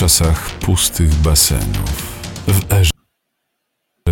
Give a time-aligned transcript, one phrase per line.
[0.00, 2.90] czasach pustych basenów, w erze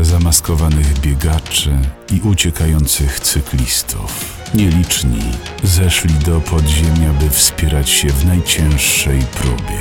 [0.01, 1.79] zamaskowanych biegaczy
[2.13, 4.39] i uciekających cyklistów.
[4.55, 5.23] Nieliczni
[5.63, 9.81] zeszli do podziemia, by wspierać się w najcięższej próbie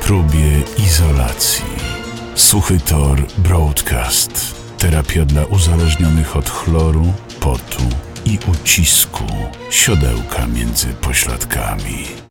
[0.00, 1.64] próbie izolacji.
[2.34, 4.54] Suchy Tor Broadcast.
[4.78, 7.84] Terapia dla uzależnionych od chloru, potu
[8.24, 9.24] i ucisku.
[9.70, 12.28] Siodełka między pośladkami.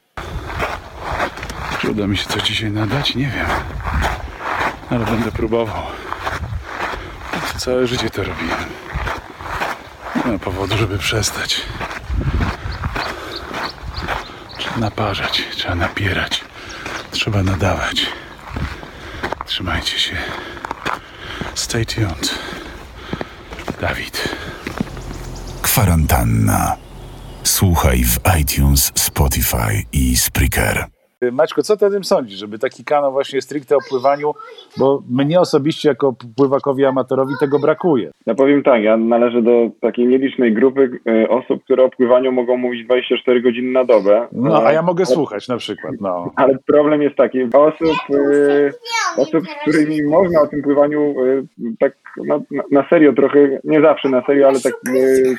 [1.84, 3.16] Uda mi się coś dzisiaj nadać?
[3.16, 3.48] Nie wiem.
[4.90, 5.84] Ale będę próbował.
[7.58, 8.66] Całe życie to robiłem.
[10.26, 11.62] Nie ma powodu, żeby przestać.
[14.58, 16.44] Trzeba naparzać, trzeba napierać,
[17.12, 18.06] trzeba nadawać.
[19.46, 20.18] Trzymajcie się.
[21.56, 22.40] Stay tuned.
[23.82, 24.30] Dawid.
[25.62, 26.76] Kwarantanna.
[27.44, 30.97] Słuchaj w iTunes, Spotify i Spreaker.
[31.32, 34.34] Maćko, co ty o tym sądzisz, żeby taki kanał właśnie stricte o pływaniu,
[34.78, 38.12] bo mnie osobiście jako pływakowi amatorowi tego brakuje.
[38.26, 42.58] Ja powiem tak, ja należę do takiej nielicznej grupy e, osób, które o pływaniu mogą
[42.58, 44.28] mówić 24 godziny na dobę.
[44.32, 46.32] No, a ja mogę słuchać na przykład, no.
[46.36, 51.16] Ale problem jest taki, osób, e, osób, z którymi można o tym pływaniu
[51.80, 51.94] tak
[52.26, 52.40] na,
[52.72, 54.74] na serio trochę, nie zawsze na serio, ale tak,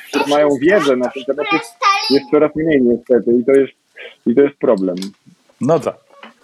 [0.08, 1.76] które mają wiedzę na ten temat jest,
[2.10, 3.72] jest coraz mniej niestety i to jest,
[4.26, 4.96] i to jest problem.
[5.60, 5.96] No tak.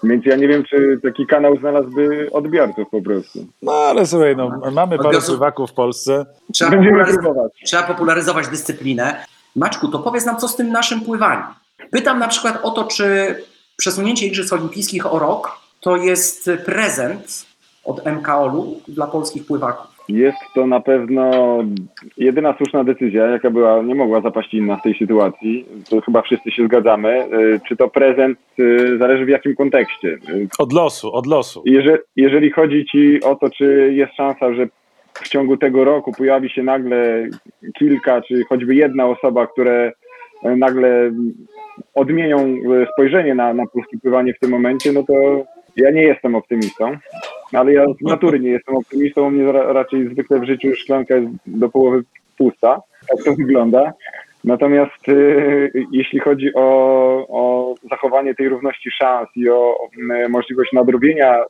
[0.03, 3.47] Więc ja nie wiem, czy taki kanał znalazłby odbiorców po prostu.
[3.63, 6.27] No ale słuchaj, no, mamy parę pływaków w Polsce.
[6.53, 9.25] Trzeba popularyzować, trzeba popularyzować dyscyplinę.
[9.57, 11.47] Maczku, to powiedz nam, co z tym naszym pływaniem.
[11.91, 13.37] Pytam na przykład o to, czy
[13.77, 17.47] przesunięcie Igrzysk Olimpijskich o rok to jest prezent
[17.85, 19.94] od MKOL-u dla polskich pływaków.
[20.09, 21.59] Jest to na pewno
[22.17, 25.67] jedyna słuszna decyzja, jaka była, nie mogła zapaść inna w tej sytuacji.
[25.91, 27.25] To chyba wszyscy się zgadzamy.
[27.25, 30.19] Y, czy to prezent y, zależy w jakim kontekście?
[30.59, 31.63] Od losu, od losu.
[31.65, 34.67] Jeżeli, jeżeli chodzi ci o to, czy jest szansa, że
[35.15, 37.29] w ciągu tego roku pojawi się nagle
[37.79, 39.93] kilka, czy choćby jedna osoba, które
[40.45, 41.11] y, nagle
[41.95, 42.57] odmienią
[42.93, 43.65] spojrzenie na, na
[44.03, 45.45] pływanie w tym momencie, no to
[45.77, 46.97] ja nie jestem optymistą,
[47.53, 49.27] ale ja z natury nie jestem optymistą.
[49.27, 52.03] U mnie raczej zwykle w życiu szklanka jest do połowy
[52.39, 52.81] pusta.
[53.09, 53.93] Tak to wygląda.
[54.45, 56.67] Natomiast y, jeśli chodzi o,
[57.29, 59.89] o, zachowanie tej równości szans i o, o
[60.29, 61.45] możliwość nadrobienia,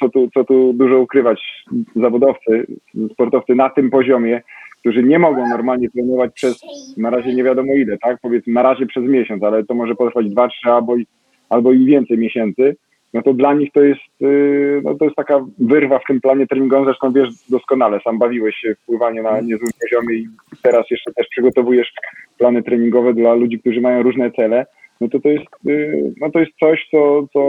[0.00, 1.64] co tu, co tu dużo ukrywać,
[1.96, 2.66] zawodowcy,
[3.12, 4.42] sportowcy na tym poziomie,
[4.80, 6.60] którzy nie mogą normalnie trenować przez
[6.96, 8.18] na razie nie wiadomo ile, tak?
[8.22, 10.94] Powiedzmy na razie przez miesiąc, ale to może potrwać dwa, trzy albo,
[11.48, 12.76] albo i więcej miesięcy
[13.14, 16.46] no to dla nich to jest, y, no to jest taka wyrwa w tym planie
[16.46, 20.28] treningowym, zresztą wiesz doskonale, sam bawiłeś się w pływanie na niezłym poziomie i
[20.62, 21.92] teraz jeszcze też przygotowujesz
[22.38, 24.66] plany treningowe dla ludzi, którzy mają różne cele,
[25.00, 27.40] no to to jest, y, no to jest coś, co, co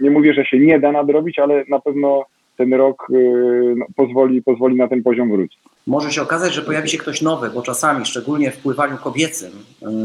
[0.00, 2.24] nie mówię, że się nie da nadrobić, ale na pewno
[2.56, 5.58] ten rok y, no, pozwoli, pozwoli na ten poziom wrócić.
[5.86, 9.50] Może się okazać, że pojawi się ktoś nowy, bo czasami, szczególnie w pływaniu kobiecym,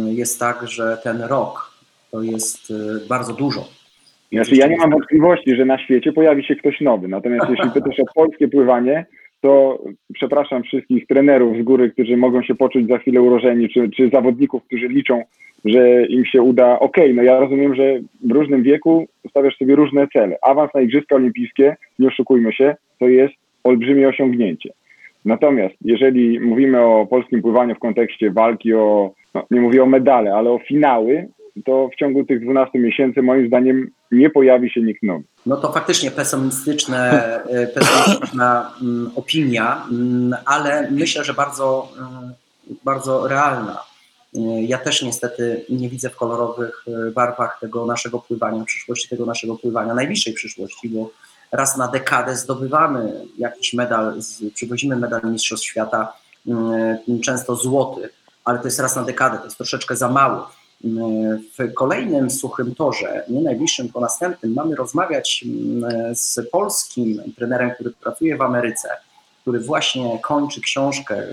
[0.10, 1.72] jest tak, że ten rok
[2.12, 2.74] to jest
[3.10, 3.79] bardzo dużo
[4.32, 7.08] znaczy, ja nie mam wątpliwości, że na świecie pojawi się ktoś nowy.
[7.08, 9.06] Natomiast jeśli pytasz o polskie pływanie,
[9.42, 14.10] to przepraszam wszystkich trenerów z góry, którzy mogą się poczuć za chwilę urożeni, czy, czy
[14.10, 15.24] zawodników, którzy liczą,
[15.66, 16.80] że im się uda.
[16.80, 20.38] Okej, okay, no ja rozumiem, że w różnym wieku stawiasz sobie różne cele.
[20.42, 24.74] Awans na Igrzyska Olimpijskie, nie oszukujmy się, to jest olbrzymie osiągnięcie.
[25.26, 30.36] Natomiast jeżeli mówimy o polskim pływaniu w kontekście walki o, no, nie mówię o medale,
[30.36, 31.28] ale o finały,
[31.66, 35.24] to w ciągu tych 12 miesięcy moim zdaniem nie pojawi się nikt nowy.
[35.46, 42.34] No to faktycznie pesymistyczne, e, pesymistyczna mm, opinia, mm, ale myślę, że bardzo, mm,
[42.84, 43.84] bardzo realna.
[44.36, 49.26] E, ja też niestety nie widzę w kolorowych e, barwach tego naszego pływania, przyszłości tego
[49.26, 51.12] naszego pływania, najbliższej przyszłości, bo
[51.52, 54.14] raz na dekadę zdobywamy jakiś medal,
[54.54, 56.14] przywozimy medal Mistrzostw Świata,
[57.24, 58.10] często złoty,
[58.46, 60.59] ale to jest raz na dekadę, to jest troszeczkę za mało
[61.58, 67.92] w kolejnym suchym torze, nie najbliższym, tylko następnym, mamy rozmawiać mm, z polskim trenerem, który
[67.92, 68.90] pracuje w Ameryce,
[69.42, 71.24] który właśnie kończy książkę.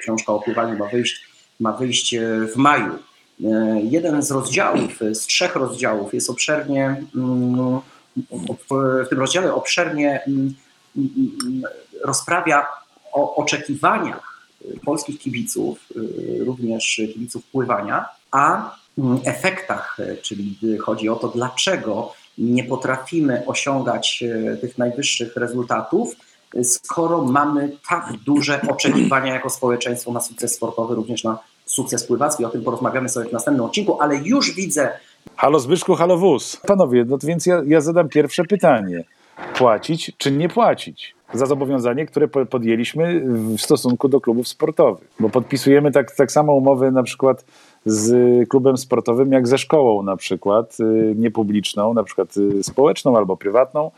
[0.00, 1.24] Książka o pływaniu ma wyjść,
[1.60, 2.98] ma wyjść e, w maju.
[3.44, 7.80] E, jeden z rozdziałów, z trzech rozdziałów jest obszernie, mm,
[8.70, 10.54] w tym rozdziale obszernie mm,
[12.04, 12.66] rozprawia
[13.12, 14.36] o oczekiwaniach
[14.84, 22.12] polskich kibiców, e, również kibiców pływania, a mm, efektach, e, czyli chodzi o to, dlaczego
[22.38, 26.16] nie potrafimy osiągać e, tych najwyższych rezultatów,
[26.62, 32.44] skoro mamy tak duże oczekiwania jako społeczeństwo na sukces sportowy, również na sukces pływacki.
[32.44, 34.90] O tym porozmawiamy sobie w następnym odcinku, ale już widzę
[35.36, 36.60] Halo Zbyszku, halo wóz.
[36.66, 39.04] Panowie, no więc ja, ja zadam pierwsze pytanie.
[39.58, 41.16] Płacić czy nie płacić?
[41.34, 43.20] Za zobowiązanie, które po- podjęliśmy
[43.56, 45.08] w stosunku do klubów sportowych.
[45.20, 47.44] Bo podpisujemy tak, tak samo umowy na przykład
[47.84, 53.36] z klubem sportowym, jak ze szkołą na przykład, y, niepubliczną, na przykład y, społeczną albo
[53.36, 53.90] prywatną.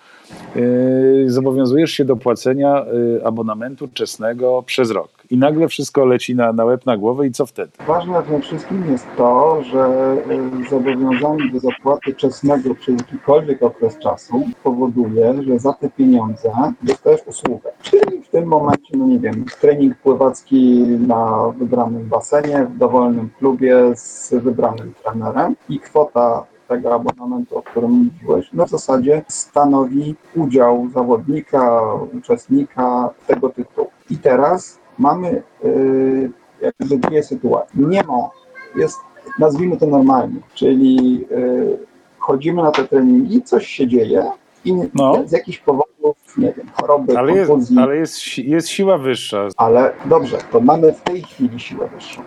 [0.56, 2.84] Y, Zobowiązujesz się do płacenia
[3.24, 5.10] abonamentu czesnego przez rok.
[5.30, 7.72] I nagle wszystko leci na, na łeb, na głowę i co wtedy?
[7.86, 10.16] Ważne w tym wszystkim jest to, że
[10.64, 16.50] y, zobowiązanie do zapłaty czesnego przez jakikolwiek okres czasu powoduje, że za te pieniądze
[16.82, 17.70] dostajesz usługę.
[17.82, 23.76] Czyli w tym momencie, no nie wiem, trening pływacki na wybranym basenie, w dowolnym klubie
[23.94, 30.88] z wybranym trenerem i kwota tego abonamentu, o którym mówiłeś, no w zasadzie stanowi udział
[30.94, 31.80] zawodnika,
[32.18, 33.90] uczestnika tego tytułu.
[34.10, 36.30] I teraz mamy y,
[36.60, 37.86] jakby dwie sytuacje.
[37.86, 38.30] Nie ma,
[38.76, 38.98] jest,
[39.38, 41.78] nazwijmy to normalnie, czyli y,
[42.18, 44.30] chodzimy na te treningi, coś się dzieje
[44.64, 45.22] i No.
[45.26, 49.48] z jakichś powodów, nie wiem, choroby, Ale jest, kontuzji, ale jest, jest siła wyższa.
[49.56, 52.22] ale dobrze, to mamy w tej chwili siłę wyższą.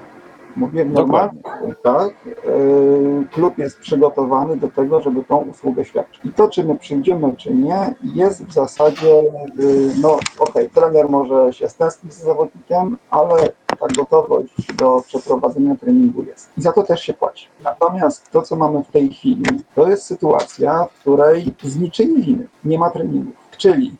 [0.55, 1.41] Mówię normalnie,
[1.83, 2.13] tak?
[2.25, 6.25] Yy, Klub jest przygotowany do tego, żeby tą usługę świadczyć.
[6.25, 9.23] I to, czy my przyjdziemy, czy nie, jest w zasadzie,
[9.57, 13.49] yy, no okej, trener może się stęsknić z zawodnikiem, ale
[13.79, 16.49] ta gotowość do przeprowadzenia treningu jest.
[16.57, 17.47] I za to też się płaci.
[17.63, 19.43] Natomiast to, co mamy w tej chwili,
[19.75, 23.35] to jest sytuacja, w której z niczyjej winy nie ma treningów.
[23.57, 23.95] Czyli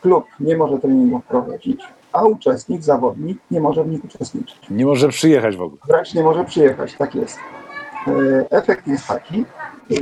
[0.00, 4.58] klub nie może treningów prowadzić, a uczestnik, zawodnik nie może w nich uczestniczyć.
[4.70, 5.80] Nie może przyjechać w ogóle.
[5.88, 7.38] Wręcz nie może przyjechać, tak jest.
[8.06, 9.44] E, Efekt jest taki,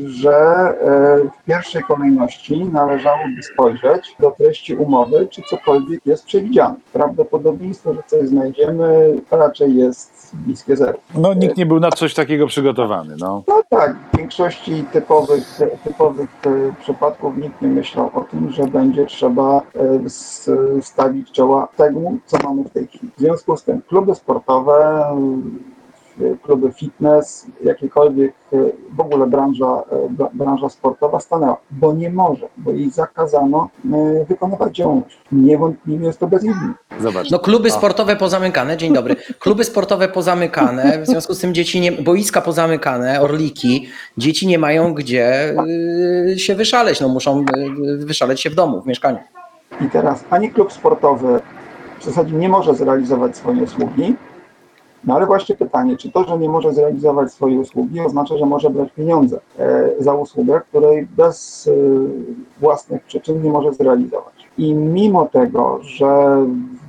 [0.06, 6.74] że e, w pierwszej kolejności należałoby spojrzeć do treści umowy, czy cokolwiek jest przewidziane.
[6.92, 10.98] Prawdopodobieństwo, że coś znajdziemy, raczej jest bliskie zeru.
[11.14, 13.14] No nikt nie był na coś takiego przygotowany.
[13.18, 13.42] No.
[13.48, 16.50] No tak, w większości typowych, typowych e,
[16.80, 19.62] przypadków nikt nie myślał o tym, że będzie trzeba
[20.06, 20.10] e,
[20.82, 23.12] stawić czoła temu, co mamy w tej chwili.
[23.16, 25.04] W związku z tym kluby sportowe,
[26.42, 28.56] kluby fitness, jakiekolwiek e,
[28.96, 34.24] w ogóle branża, e, bra- branża sportowa stanęła, bo nie może, bo jej zakazano e,
[34.24, 35.18] wykonywać działalność.
[35.32, 36.74] Niewątpliwie jest to bez jej winy.
[37.00, 37.30] Zobacz.
[37.30, 39.16] No kluby sportowe pozamykane, dzień dobry.
[39.38, 43.88] Kluby sportowe pozamykane, w związku z tym dzieci nie, boiska pozamykane, orliki,
[44.18, 45.54] dzieci nie mają gdzie
[46.34, 47.44] y, się wyszaleć, no muszą
[48.00, 49.18] y, wyszaleć się w domu, w mieszkaniu.
[49.80, 51.40] I teraz ani klub sportowy
[52.00, 54.14] w zasadzie nie może zrealizować swojej usługi,
[55.04, 58.70] no ale właśnie pytanie, czy to, że nie może zrealizować swojej usługi oznacza, że może
[58.70, 64.34] brać pieniądze e, za usługę, której bez e, własnych przyczyn nie może zrealizować.
[64.58, 66.36] I mimo tego, że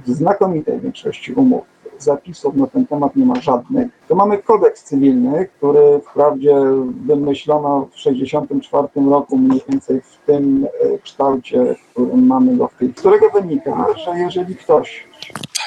[0.06, 1.62] w znakomitej większości umów
[2.04, 6.56] zapisów na ten temat nie ma żadnych, to mamy kodeks cywilny, który wprawdzie
[7.06, 12.74] wymyślono w 1964 roku, mniej więcej w tym e, kształcie, w którym mamy go w
[12.74, 15.08] tej, którego wynika, że jeżeli ktoś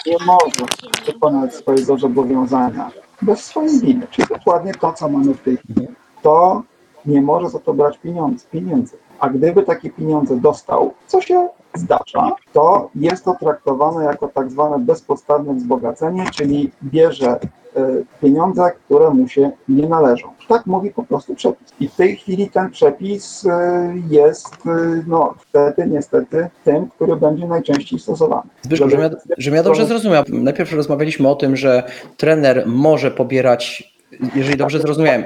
[0.06, 0.66] nie może
[1.06, 2.90] wykonać swojego zobowiązania
[3.22, 5.88] bez swojej winy, czyli dokładnie to, co mamy w tej chwili,
[6.22, 6.62] to
[7.06, 8.96] nie może za to brać pieniądze, pieniędzy.
[9.18, 14.78] A gdyby takie pieniądze dostał, co się zdarza, to jest to traktowane jako tak zwane
[14.78, 17.38] bezpodstawne wzbogacenie, czyli bierze e,
[18.22, 20.28] pieniądze, które mu się nie należą.
[20.48, 21.72] Tak mówi po prostu przepis.
[21.80, 27.46] I w tej chwili ten przepis e, jest e, no, wtedy niestety tym, który będzie
[27.46, 28.50] najczęściej stosowany.
[28.62, 30.24] Zbyszku, żebym ja, żebym ja dobrze zrozumiał.
[30.28, 31.82] Najpierw rozmawialiśmy o tym, że
[32.16, 33.92] trener może pobierać,
[34.34, 35.24] jeżeli dobrze zrozumiałem,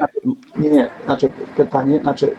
[0.57, 2.37] Nie, nie, znaczy pytanie, znaczy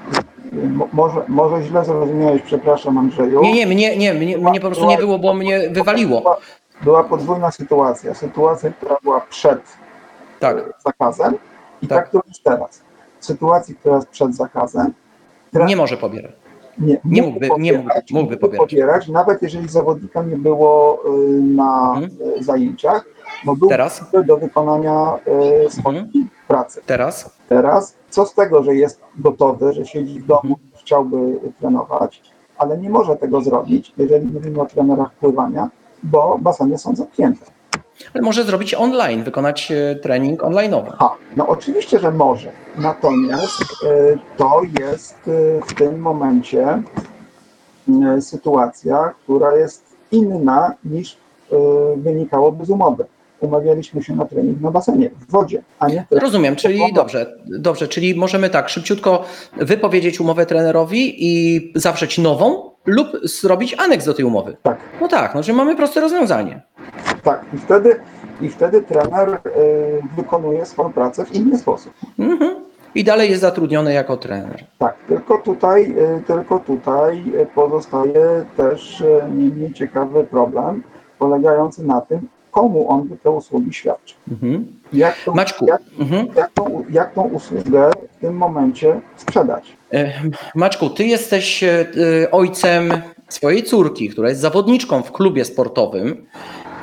[0.94, 3.42] może, może źle zrozumiałeś, przepraszam Andrzeju.
[3.42, 6.38] Nie, nie, mnie, nie, mnie, mnie po prostu nie było, bo mnie wywaliło.
[6.84, 8.14] Była, podwójna sytuacja.
[8.14, 9.60] Sytuacja, która była przed
[10.40, 11.34] Tak, zakazem
[11.82, 11.98] i Tak.
[11.98, 12.82] tak, która jest teraz.
[13.20, 14.94] W sytuacji, która jest przed zakazem,
[15.54, 16.32] nie może pobierać.
[16.78, 19.08] nie, Nie mógłby- nie mógłby- mógłby pobierać.
[19.08, 22.12] nawet jeżeli zawodnika nie było y, na Mhm.
[22.40, 23.06] y, zajęciach,
[23.46, 24.06] bo był Teraz?
[24.26, 25.14] do wykonania
[25.70, 26.30] swojej Mhm.
[26.48, 26.82] pracy.
[26.86, 27.37] Teraz?
[27.50, 32.22] Teraz, co z tego, że jest gotowy, że siedzi w domu, chciałby trenować,
[32.58, 35.70] ale nie może tego zrobić, jeżeli mówimy o trenerach pływania,
[36.04, 37.46] bo baseny są zamknięte.
[38.14, 40.94] Ale może zrobić online, wykonać e, trening online'owy.
[41.00, 42.52] A, no oczywiście, że może.
[42.78, 46.84] Natomiast e, to jest e, w tym momencie
[48.20, 51.18] sytuacja, która jest inna niż
[51.98, 53.06] wynikałoby z umowy.
[53.40, 58.16] Umawialiśmy się na trening na basenie, w wodzie, a nie Rozumiem, czyli dobrze, dobrze, czyli
[58.16, 59.24] możemy tak szybciutko
[59.58, 64.58] wypowiedzieć umowę trenerowi i zawrzeć nową lub zrobić aneks do tej umowy.
[64.64, 66.62] Tak, No tak, no, czyli mamy proste rozwiązanie.
[67.24, 67.46] tak.
[67.54, 68.00] I wtedy,
[68.42, 69.40] i wtedy trener e,
[70.16, 71.94] wykonuje swoją pracę w inny sposób.
[72.20, 72.56] Mhm.
[72.96, 74.64] i dalej jest zatrudniony jako trener.
[74.78, 77.24] Tak, tylko tutaj, y, tylko tutaj
[77.56, 79.04] pozostaje też
[79.36, 80.84] niemniej ciekawy problem
[81.20, 84.16] polegający na tym, komu on te usługi świadczy.
[84.32, 84.66] Mhm.
[84.94, 86.28] Jak, tą, Maćku, jak, mhm.
[86.36, 89.64] jak, tą, jak tą usługę w tym momencie sprzedać?
[89.94, 90.14] E,
[90.56, 91.86] Maćku, ty jesteś e,
[92.32, 96.26] ojcem swojej córki, która jest zawodniczką w klubie sportowym.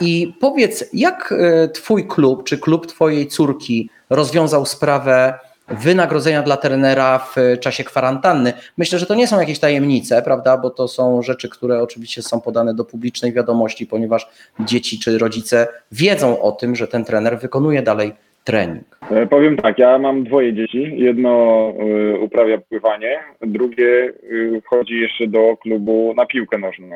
[0.00, 7.18] I powiedz, jak e, twój klub, czy klub twojej córki rozwiązał sprawę wynagrodzenia dla trenera
[7.18, 8.52] w czasie kwarantanny.
[8.76, 12.40] Myślę, że to nie są jakieś tajemnice, prawda, bo to są rzeczy, które oczywiście są
[12.40, 14.28] podane do publicznej wiadomości, ponieważ
[14.60, 18.12] dzieci czy rodzice wiedzą o tym, że ten trener wykonuje dalej
[18.44, 18.84] trening?
[19.10, 20.92] E, powiem tak, ja mam dwoje dzieci.
[20.96, 21.72] Jedno
[22.14, 26.86] y, uprawia pływanie, drugie y, chodzi jeszcze do klubu na piłkę nożną.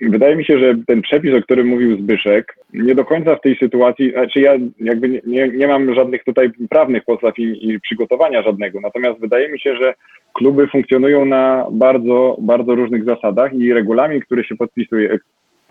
[0.00, 3.56] Wydaje mi się, że ten przepis, o którym mówił Zbyszek, nie do końca w tej
[3.56, 8.80] sytuacji, znaczy ja jakby nie, nie mam żadnych tutaj prawnych podstaw i, i przygotowania żadnego,
[8.80, 9.94] natomiast wydaje mi się, że
[10.32, 15.18] kluby funkcjonują na bardzo, bardzo różnych zasadach i regulamin, który się podpisuje,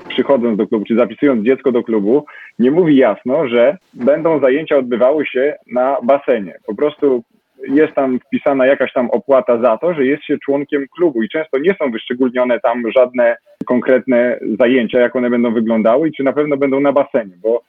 [0.10, 2.26] przychodząc do klubu, czy zapisując dziecko do klubu,
[2.60, 6.56] nie mówi jasno, że będą zajęcia odbywały się na basenie.
[6.68, 7.24] Po prostu
[7.68, 11.58] jest tam wpisana jakaś tam opłata za to, że jest się członkiem klubu i często
[11.58, 16.58] nie są wyszczególnione tam żadne konkretne zajęcia, jak one będą wyglądały i czy na pewno
[16.58, 17.62] będą na basenie, bo e,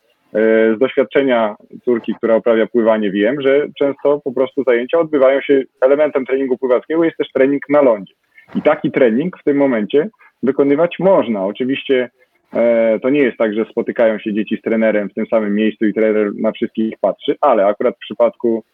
[0.77, 6.27] z doświadczenia córki, która uprawia pływanie, wiem, że często po prostu zajęcia odbywają się, elementem
[6.27, 8.15] treningu pływackiego jest też trening na lądzie.
[8.55, 10.09] I taki trening w tym momencie
[10.45, 11.47] wykonywać można.
[11.47, 12.11] Oczywiście
[12.55, 15.87] E, to nie jest tak, że spotykają się dzieci z trenerem w tym samym miejscu
[15.87, 18.65] i trener na wszystkich patrzy, ale akurat w przypadku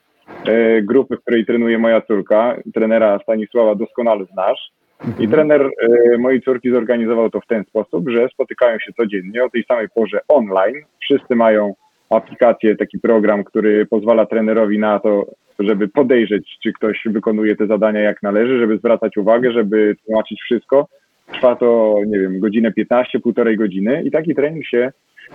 [0.47, 4.71] e, grupy, w której trenuje moja córka, trenera Stanisława doskonale znasz.
[5.05, 5.31] I mhm.
[5.31, 9.65] trener e, mojej córki zorganizował to w ten sposób, że spotykają się codziennie o tej
[9.65, 10.77] samej porze online.
[11.03, 11.75] Wszyscy mają
[12.11, 15.27] aplikację, taki program, który pozwala trenerowi na to,
[15.59, 20.89] żeby podejrzeć, czy ktoś wykonuje te zadania jak należy, żeby zwracać uwagę, żeby tłumaczyć wszystko.
[21.33, 24.93] Trwa to, nie wiem, godzinę 15, półtorej godziny i taki trening się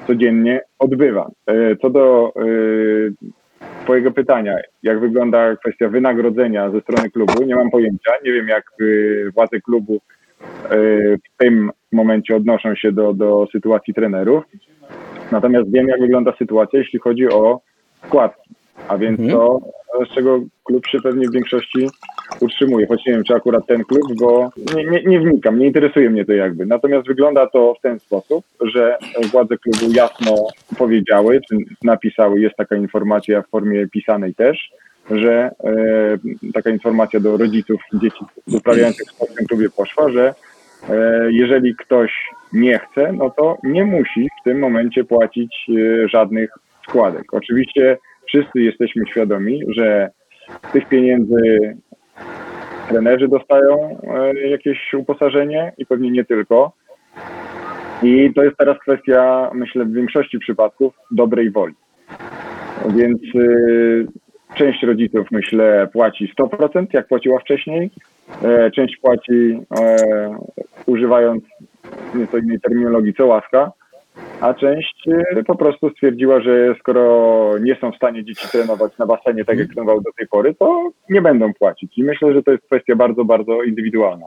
[0.08, 1.32] codziennie odbywa.
[1.48, 2.42] E, co do e,
[3.84, 8.12] Twojego pytania, jak wygląda kwestia wynagrodzenia ze strony klubu, nie mam pojęcia.
[8.24, 8.86] Nie wiem, jak e,
[9.32, 10.02] władze klubu
[10.70, 14.44] w tym momencie odnoszą się do, do sytuacji trenerów.
[15.32, 17.62] Natomiast wiem, jak wygląda sytuacja, jeśli chodzi o
[18.08, 18.56] składki.
[18.88, 19.40] A więc mhm.
[19.40, 19.60] to,
[20.06, 21.90] z czego klub się pewnie w większości
[22.42, 22.88] utrzymuje.
[22.88, 26.26] Choć nie wiem, czy akurat ten klub, bo nie, nie, nie wnikam, nie interesuje mnie
[26.26, 26.66] to jakby.
[26.66, 28.98] Natomiast wygląda to w ten sposób, że
[29.32, 30.36] władze klubu jasno
[30.78, 34.70] powiedziały, czy napisały, jest taka informacja w formie pisanej też,
[35.12, 40.34] że e, taka informacja do rodziców dzieci uprawiających sport w tym klubie poszła, że
[40.90, 46.50] e, jeżeli ktoś nie chce, no to nie musi w tym momencie płacić e, żadnych
[46.90, 47.34] składek.
[47.34, 50.10] Oczywiście wszyscy jesteśmy świadomi, że
[50.74, 51.60] tych pieniędzy
[52.90, 56.72] trenerzy dostają e, jakieś uposażenie i pewnie nie tylko.
[58.04, 61.74] I to jest teraz kwestia, myślę, w większości przypadków dobrej woli.
[62.96, 64.08] Więc y,
[64.56, 67.92] część rodziców, myślę, płaci 100%, jak płaciła wcześniej.
[68.44, 69.98] E, część płaci e,
[70.86, 71.44] używając
[72.16, 73.72] nieco innej terminologii, co łaska
[74.42, 79.06] a część y, po prostu stwierdziła, że skoro nie są w stanie dzieci trenować na
[79.06, 81.98] basenie tak jak trenowały do tej pory, to nie będą płacić.
[81.98, 84.26] I myślę, że to jest kwestia bardzo, bardzo indywidualna.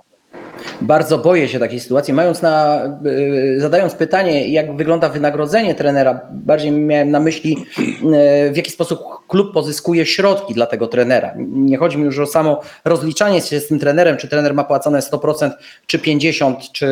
[0.81, 2.15] Bardzo boję się takiej sytuacji.
[2.15, 8.57] Mając na, y, zadając pytanie, jak wygląda wynagrodzenie trenera, bardziej miałem na myśli, y, w
[8.57, 11.35] jaki sposób klub pozyskuje środki dla tego trenera.
[11.37, 15.01] Nie chodzi mi już o samo rozliczanie się z tym trenerem, czy trener ma płacone
[15.01, 15.51] 100%,
[15.87, 16.87] czy 50%, czy,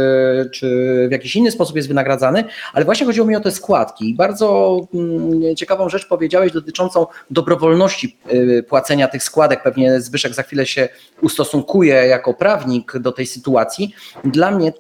[0.52, 0.66] czy
[1.08, 4.14] w jakiś inny sposób jest wynagradzany, ale właśnie chodziło mi o te składki.
[4.14, 9.62] Bardzo mm, ciekawą rzecz powiedziałeś dotyczącą dobrowolności y, płacenia tych składek.
[9.62, 10.88] Pewnie Zbyszek za chwilę się
[11.22, 13.75] ustosunkuje jako prawnik do tej sytuacji.
[14.24, 14.72] Dla mnie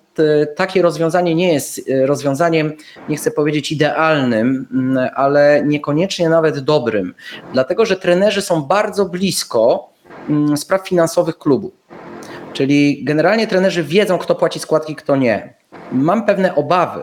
[0.56, 2.72] takie rozwiązanie nie jest e, rozwiązaniem,
[3.08, 7.14] nie chcę powiedzieć idealnym, mm, ale niekoniecznie nawet dobrym,
[7.52, 9.90] dlatego że trenerzy są bardzo blisko
[10.28, 11.72] mm, spraw finansowych klubu.
[12.52, 15.54] Czyli generalnie trenerzy wiedzą, kto płaci składki, kto nie.
[15.92, 17.02] Mam pewne obawy,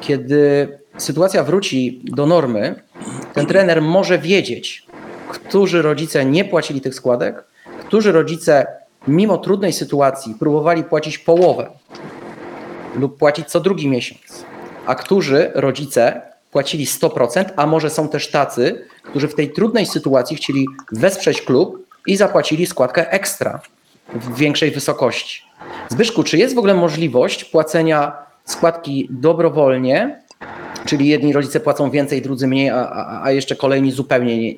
[0.00, 0.68] kiedy
[0.98, 2.82] sytuacja wróci do normy,
[3.34, 4.86] ten trener może wiedzieć,
[5.28, 7.44] którzy rodzice nie płacili tych składek,
[7.86, 8.66] którzy rodzice
[9.08, 11.70] mimo trudnej sytuacji próbowali płacić połowę
[12.94, 14.44] lub płacić co drugi miesiąc,
[14.86, 20.36] a którzy rodzice płacili 100%, a może są też tacy, którzy w tej trudnej sytuacji
[20.36, 23.60] chcieli wesprzeć klub i zapłacili składkę ekstra
[24.14, 25.42] w większej wysokości.
[25.88, 28.12] Zbyszku, czy jest w ogóle możliwość płacenia
[28.44, 30.22] składki dobrowolnie,
[30.86, 34.54] czyli jedni rodzice płacą więcej, drudzy mniej, a, a, a jeszcze kolejni zupełnie nie,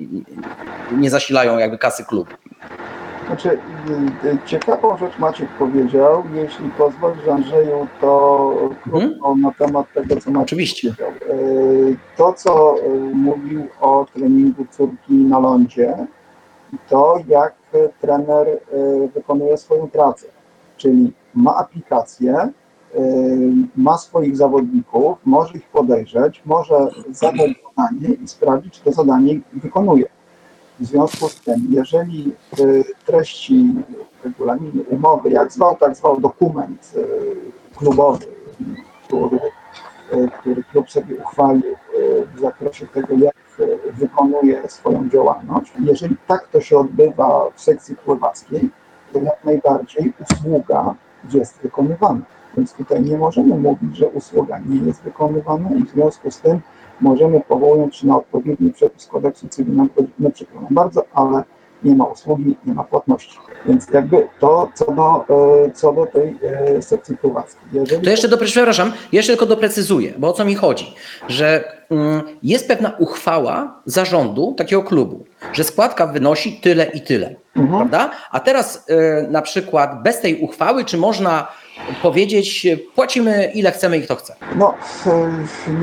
[0.92, 2.30] nie zasilają jakby kasy klubu?
[3.26, 3.48] Znaczy,
[4.24, 10.30] y, y, ciekawą rzecz Maciek powiedział, jeśli pozwolisz Andrzeju, to krótko na temat tego, co
[10.30, 10.94] Maciek Oczywiście.
[10.94, 11.38] powiedział.
[11.38, 12.76] Y, To, co
[13.14, 16.06] mówił o treningu córki na lądzie,
[16.88, 17.54] to jak
[18.00, 18.46] trener
[19.14, 20.26] wykonuje swoją pracę,
[20.76, 22.48] czyli ma aplikację,
[23.76, 26.74] ma swoich zawodników, może ich podejrzeć, może
[27.10, 30.04] zadać zadanie i sprawdzić, czy to zadanie wykonuje.
[30.80, 33.74] W związku z tym, jeżeli y, treści
[34.24, 38.26] regulaminu umowy, jak zwał, tak zwał dokument y, klubowy,
[39.04, 39.38] który,
[40.14, 41.76] y, który klub sobie uchwalił
[42.36, 43.34] w zakresie tego, jak
[43.92, 48.70] wykonuje swoją działalność, jeżeli tak to się odbywa w sekcji pływackiej,
[49.12, 50.94] to jak najbardziej usługa
[51.34, 52.20] jest wykonywana.
[52.56, 56.60] Więc tutaj nie możemy mówić, że usługa nie jest wykonywana i w związku z tym
[57.00, 59.92] możemy powołując się na odpowiedni przepis kodeksu cywilnego,
[60.32, 61.44] przykro nam bardzo, ale
[61.84, 63.38] nie ma usługi, nie ma płatności.
[63.66, 65.24] Więc jakby to co do,
[65.66, 66.38] e, co do tej
[66.76, 67.62] e, sekcji pływackiej.
[67.72, 70.94] Jeżeli To jeszcze do, przepraszam, jeszcze tylko doprecyzuję, bo o co mi chodzi,
[71.28, 77.78] że mm, jest pewna uchwała zarządu takiego klubu, że składka wynosi tyle i tyle, Mhm.
[77.88, 78.10] prawda?
[78.30, 81.46] A teraz y, na przykład bez tej uchwały, czy można
[82.02, 84.34] powiedzieć, płacimy ile chcemy i kto chce?
[84.56, 84.74] No,
[85.06, 85.30] e,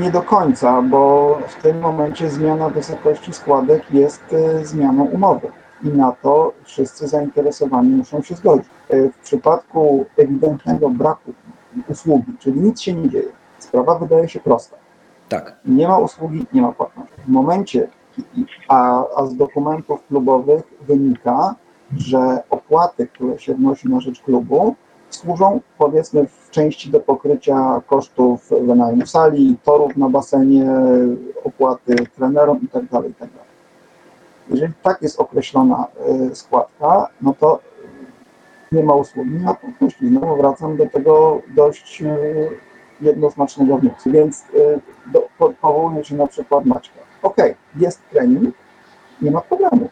[0.02, 5.48] nie do końca, bo w tym momencie zmiana wysokości składek jest e, zmianą umowy
[5.84, 8.66] i na to wszyscy zainteresowani muszą się zgodzić.
[8.88, 11.32] E, W przypadku ewidentnego braku
[11.88, 14.76] usługi, czyli nic się nie dzieje, sprawa wydaje się prosta.
[15.28, 15.56] Tak.
[15.64, 17.14] Nie ma usługi, nie ma płatności.
[17.26, 17.88] W momencie,
[18.68, 21.54] a, a z dokumentów klubowych wynika,
[21.96, 24.74] że opłaty, które się wnosi na rzecz klubu,
[25.10, 30.70] służą powiedzmy w części do pokrycia kosztów wynajmu sali, torów na basenie,
[31.44, 32.96] opłaty trenerom itd.
[33.06, 33.47] itd.
[34.50, 35.86] Jeżeli tak jest określona
[36.30, 37.60] y, składka, no to
[38.72, 40.08] nie ma usługi, ma płatności.
[40.08, 42.50] Znowu wracam do tego dość y,
[43.00, 44.10] jednoznacznego wniosku.
[44.10, 47.00] Więc y, do, po, powołuję się na przykład Maćka.
[47.22, 48.54] Okej, jest trening,
[49.22, 49.88] nie ma problemu.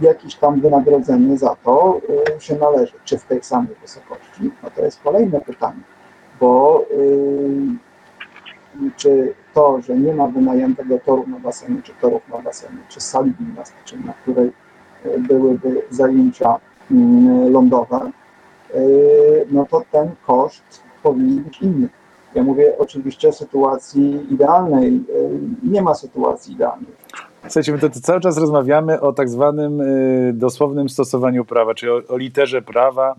[0.00, 2.00] Jakieś tam wynagrodzenie za to
[2.38, 2.92] się należy.
[3.04, 4.50] Czy w tej samej wysokości?
[4.62, 5.80] No to jest kolejne pytanie,
[6.40, 6.84] bo
[8.96, 13.32] czy to, że nie ma wynajętego toru na basenie, czy torów na basenie, czy sali
[13.38, 14.52] gimnastycznej, na której
[15.06, 16.54] y, byłyby zajęcia
[16.90, 16.94] y,
[17.50, 18.10] lądowe,
[18.74, 21.88] y, no to ten koszt powinien być inny.
[22.34, 24.96] Ja mówię oczywiście o sytuacji idealnej.
[24.96, 25.00] Y,
[25.62, 26.92] Nie ma sytuacji idealnej.
[27.42, 31.92] Słuchajcie, my to, to cały czas rozmawiamy o tak zwanym y, dosłownym stosowaniu prawa, czyli
[31.92, 33.16] o, o literze prawa,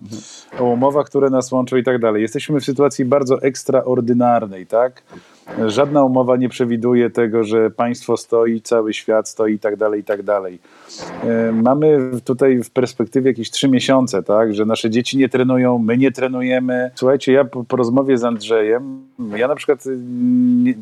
[0.60, 2.22] o umowach, które nas łączą i tak dalej.
[2.22, 5.04] Jesteśmy w sytuacji bardzo ekstraordynarnej, tak?
[5.68, 10.04] Żadna umowa nie przewiduje tego, że państwo stoi, cały świat stoi i tak dalej, i
[10.04, 10.60] tak dalej.
[11.50, 14.54] Y, Mamy tutaj w perspektywie jakieś trzy miesiące, tak?
[14.54, 16.92] Że nasze dzieci nie trenują, my nie trenujemy.
[16.96, 19.02] Słuchajcie, ja po, po rozmowie z Andrzejem,
[19.36, 19.98] ja na przykład y,
[20.64, 20.74] nie,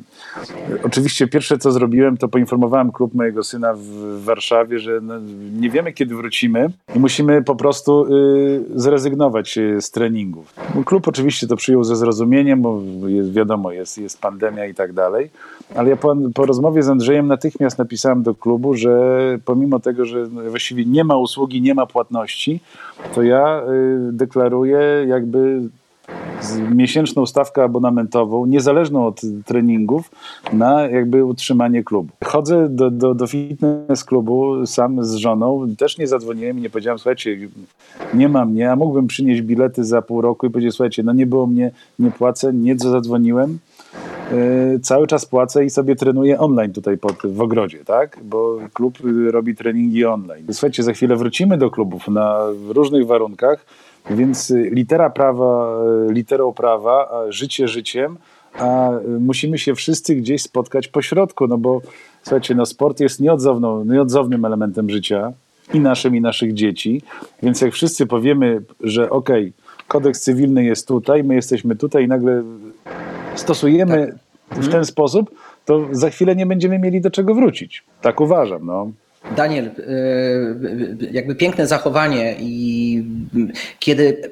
[0.84, 5.14] Oczywiście pierwsze co zrobiłem, to poinformowałem klub mojego syna w w Warszawie, że no,
[5.60, 10.54] nie wiemy kiedy wrócimy i musimy po prostu y, zrezygnować y, z treningów.
[10.86, 15.30] Klub oczywiście to przyjął ze zrozumieniem, bo jest, wiadomo, jest, jest pandemia i tak dalej,
[15.76, 20.26] ale ja po, po rozmowie z Andrzejem natychmiast napisałem do klubu, że pomimo tego, że
[20.26, 22.60] właściwie nie ma usługi, nie ma płatności,
[23.16, 23.62] to ja
[24.10, 25.62] y, deklaruję jakby
[26.72, 30.12] miesięczną stawkę abonamentową, niezależną od treningów,
[30.54, 32.10] na jakby utrzymanie klubu.
[32.26, 37.00] Chodzę do, do, do fitness klubu sam z żoną, też nie zadzwoniłem i nie powiedziałem,
[37.00, 37.38] słuchajcie,
[38.14, 41.26] nie ma mnie, a mógłbym przynieść bilety za pół roku i powiedzieć, słuchajcie, no nie
[41.26, 43.60] było mnie, nie płacę, nie zadzwoniłem,
[44.82, 48.20] cały czas płacę i sobie trenuję online tutaj pod, w ogrodzie, tak?
[48.24, 50.46] Bo klub y, robi treningi online.
[50.52, 53.66] Słuchajcie, za chwilę wrócimy do klubów na różnych warunkach,
[54.10, 58.18] więc y, litera prawa, y, literą prawa, a życie życiem,
[58.54, 61.82] a y, musimy się wszyscy gdzieś spotkać po środku, no bo
[62.24, 65.34] słuchajcie, no sport jest nieodzowną, nieodzownym elementem życia
[65.74, 67.02] i naszym, i naszych dzieci,
[67.44, 69.54] więc jak wszyscy powiemy, że okej,
[69.88, 72.44] kodeks cywilny jest tutaj, my jesteśmy tutaj i nagle
[73.38, 74.18] stosujemy
[74.52, 75.32] w ten sposób,
[75.66, 77.84] to za chwilę nie będziemy mieli do czego wrócić.
[78.02, 78.92] Tak uważam, no.
[79.36, 83.04] Daniel, y, jakby piękne zachowanie i
[83.80, 84.32] kiedy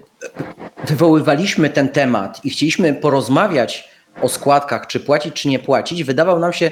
[0.87, 3.89] wywoływaliśmy ten temat i chcieliśmy porozmawiać
[4.21, 6.71] o składkach, czy płacić, czy nie płacić, wydawał nam się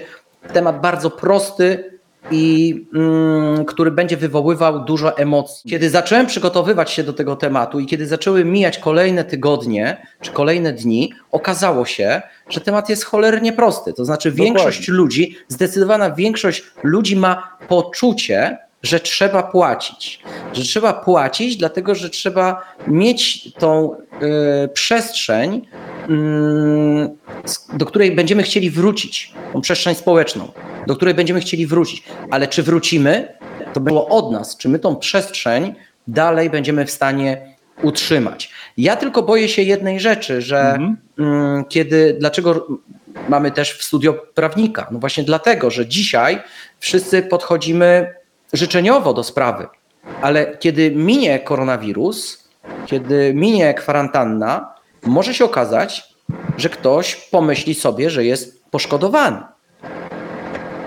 [0.53, 1.92] temat bardzo prosty
[2.31, 5.71] i mm, który będzie wywoływał dużo emocji.
[5.71, 10.73] Kiedy zacząłem przygotowywać się do tego tematu i kiedy zaczęły mijać kolejne tygodnie czy kolejne
[10.73, 13.93] dni, okazało się, że temat jest cholernie prosty.
[13.93, 20.19] To znaczy większość ludzi, zdecydowana większość ludzi ma poczucie, że trzeba płacić.
[20.53, 23.95] Że trzeba płacić, dlatego że trzeba mieć tą
[24.63, 25.61] y, przestrzeń,
[27.73, 30.51] y, do której będziemy chcieli wrócić, tą przestrzeń społeczną,
[30.87, 32.03] do której będziemy chcieli wrócić.
[32.31, 33.37] Ale czy wrócimy,
[33.73, 35.75] to było od nas, czy my tą przestrzeń
[36.07, 38.51] dalej będziemy w stanie utrzymać.
[38.77, 40.97] Ja tylko boję się jednej rzeczy, że mhm.
[41.19, 42.67] Mm, kiedy, dlaczego
[43.29, 44.87] mamy też w studio prawnika?
[44.91, 46.41] No właśnie dlatego, że dzisiaj
[46.79, 48.13] wszyscy podchodzimy
[48.53, 49.67] życzeniowo do sprawy,
[50.21, 52.49] ale kiedy minie koronawirus,
[52.85, 54.73] kiedy minie kwarantanna,
[55.05, 56.15] może się okazać,
[56.57, 59.41] że ktoś pomyśli sobie, że jest poszkodowany.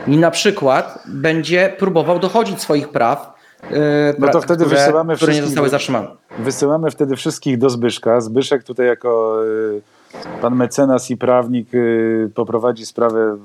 [0.07, 3.35] I na przykład będzie próbował dochodzić swoich praw,
[3.71, 3.79] yy,
[4.19, 6.09] no to wtedy które, wysyłamy które nie zostały zatrzymane.
[6.39, 8.21] Wysyłamy wtedy wszystkich do Zbyszka.
[8.21, 9.83] Zbyszek tutaj jako yy,
[10.41, 13.37] pan mecenas i prawnik yy, poprowadzi sprawę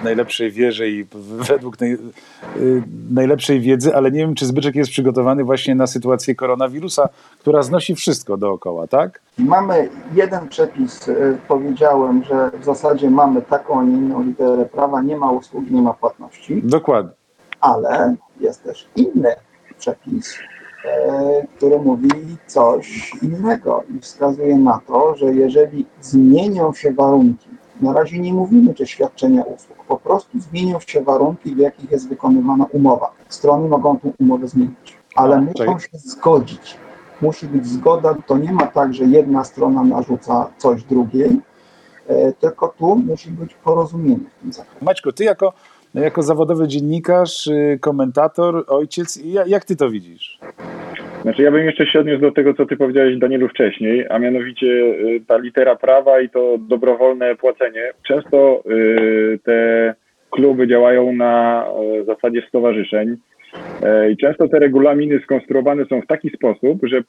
[0.00, 1.06] w najlepszej wierze i
[1.48, 6.34] według naj, y, najlepszej wiedzy, ale nie wiem, czy Zbyszek jest przygotowany właśnie na sytuację
[6.34, 9.20] koronawirusa, która znosi wszystko dookoła, tak?
[9.38, 15.02] Mamy jeden przepis, y, powiedziałem, że w zasadzie mamy taką, a nie inną literę prawa,
[15.02, 16.62] nie ma usługi, nie ma płatności.
[16.64, 17.12] Dokładnie.
[17.60, 19.34] Ale jest też inny
[19.78, 20.38] przepis,
[20.84, 22.10] y, który mówi
[22.46, 27.48] coś innego i wskazuje na to, że jeżeli zmienią się warunki
[27.80, 29.84] na razie nie mówimy, czy świadczenia usług.
[29.84, 33.10] Po prostu zmienią się warunki, w jakich jest wykonywana umowa.
[33.28, 36.76] Strony mogą tę umowę zmienić, ale muszą się zgodzić.
[37.20, 38.14] Musi być zgoda.
[38.26, 41.40] To nie ma tak, że jedna strona narzuca coś drugiej,
[42.06, 44.84] e, tylko tu musi być porozumienie w tym zakresie.
[44.84, 45.52] Maćku, ty jako,
[45.94, 50.38] jako zawodowy dziennikarz, y, komentator, ojciec, jak ty to widzisz?
[51.22, 54.66] Znaczy ja bym jeszcze się odniósł do tego, co ty powiedziałeś Danielu wcześniej, a mianowicie
[54.66, 57.92] y, ta litera prawa i to dobrowolne płacenie.
[58.08, 59.94] Często y, te
[60.30, 61.64] kluby działają na
[62.06, 63.16] zasadzie stowarzyszeń
[64.12, 67.02] i często te regulaminy skonstruowane są w taki sposób, że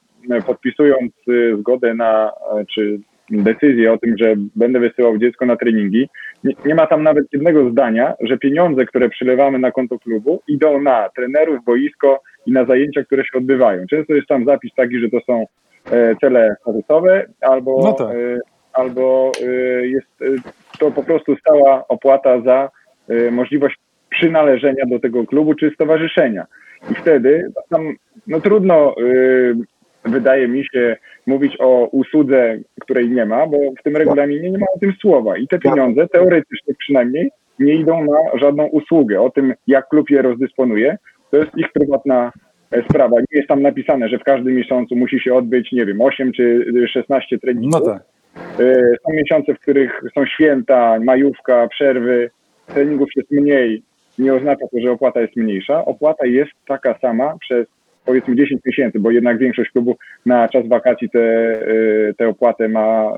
[0.48, 1.12] podpisując
[1.60, 2.32] zgodę na,
[2.76, 3.00] czy
[3.32, 6.10] decyzję o tym, że będę wysyłał dziecko na treningi,
[6.44, 10.82] nie, nie, ma tam nawet jednego zdania, że pieniądze, które przylewamy na konto klubu, idą
[10.82, 13.86] na trenerów, boisko i na zajęcia, które się odbywają.
[13.90, 15.46] Często jest tam zapis taki, że to są
[15.92, 18.16] e, cele statusowe, albo, no tak.
[18.16, 18.40] E,
[18.74, 19.46] albo e,
[19.88, 20.08] jest
[20.80, 22.70] to po prostu stała opłata za
[23.32, 23.76] możliwość
[24.10, 26.46] przynależenia do tego klubu czy stowarzyszenia.
[26.92, 27.94] I wtedy tam
[28.28, 28.96] no trudno
[30.06, 34.66] wydaje mi się mówić o usłudze, której nie ma, bo w tym regulaminie nie ma
[34.76, 35.38] o tym słowa.
[35.38, 39.22] I te pieniądze teoretycznie przynajmniej nie idą na żadną usługę.
[39.22, 40.98] O tym, jak klub je rozdysponuje,
[41.32, 42.32] to jest ich prywatna
[42.72, 43.20] e, sprawa.
[43.20, 46.66] Nie jest tam napisane, że w każdym miesiącu musi się odbyć, nie wiem, 8 czy
[46.94, 47.82] 16 treningów.
[47.86, 48.04] No tak.
[48.60, 48.74] E,
[49.06, 52.30] są miesiące, w których są święta, majówka, przerwy,
[52.68, 53.84] treningów jest mniej.
[54.20, 55.86] Nie oznacza to, że opłata jest mniejsza.
[55.86, 57.68] Opłata jest taka sama przez
[58.06, 61.20] powiedzmy 10 miesięcy, bo jednak większość klubów na czas wakacji tę
[62.12, 63.12] te, te opłatę ma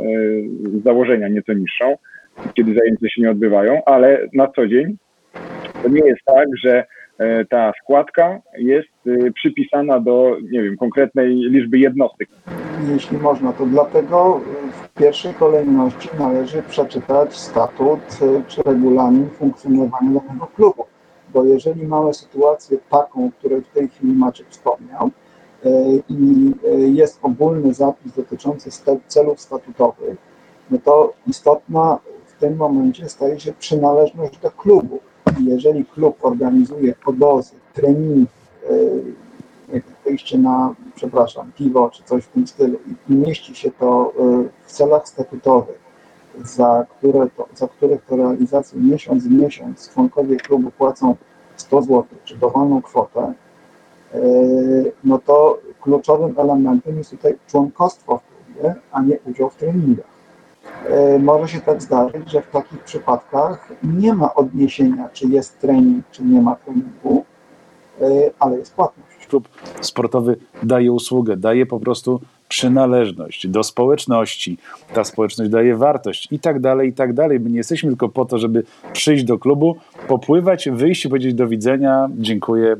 [0.64, 1.98] z założenia nieco niższą,
[2.54, 4.98] kiedy zajęcia się nie odbywają, ale na co dzień
[5.84, 6.86] to nie jest tak, że
[7.18, 12.30] e, ta składka jest e, przypisana do, nie wiem, konkretnej liczby jednostek.
[12.94, 14.42] Jeśli można, to dlatego
[14.72, 20.93] w pierwszej kolejności należy przeczytać statut e, czy regulamin funkcjonowania danego klubu
[21.34, 25.10] bo jeżeli mamy sytuację taką, o której w tej chwili Maciek wspomniał,
[25.66, 25.70] e,
[26.10, 28.70] i e, jest ogólny zapis dotyczący
[29.08, 30.18] celów statutowych,
[30.72, 35.00] no to istotna w tym momencie staje się przynależność do klubu.
[35.48, 38.26] Jeżeli klub organizuje obozy, treningi,
[38.70, 44.14] e, wyjście na, przepraszam, piwo czy coś w tym stylu i mieści się to
[44.66, 45.83] w celach statutowych,
[46.44, 51.16] za, które to, za których to realizację miesiąc w miesiąc członkowie klubu płacą
[51.56, 53.34] 100 zł, czy dowolną kwotę,
[54.14, 54.20] e,
[55.04, 60.14] no to kluczowym elementem jest tutaj członkostwo w klubie, a nie udział w treningach.
[60.86, 66.06] E, może się tak zdarzyć, że w takich przypadkach nie ma odniesienia, czy jest trening,
[66.12, 67.26] czy nie ma treningu,
[68.02, 68.06] e,
[68.40, 69.28] ale jest płatność.
[69.28, 69.50] Klub
[69.82, 72.22] sportowy daje usługę, daje po prostu
[72.54, 74.58] przynależność do społeczności,
[74.94, 77.40] ta społeczność daje wartość i tak dalej, i tak dalej.
[77.40, 78.64] My nie jesteśmy tylko po to, żeby
[78.94, 79.76] przyjść do klubu,
[80.08, 82.76] popływać, wyjść i powiedzieć do widzenia, dziękuję.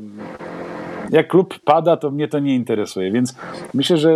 [1.10, 3.36] Jak klub pada, to mnie to nie interesuje, więc
[3.74, 4.14] myślę, że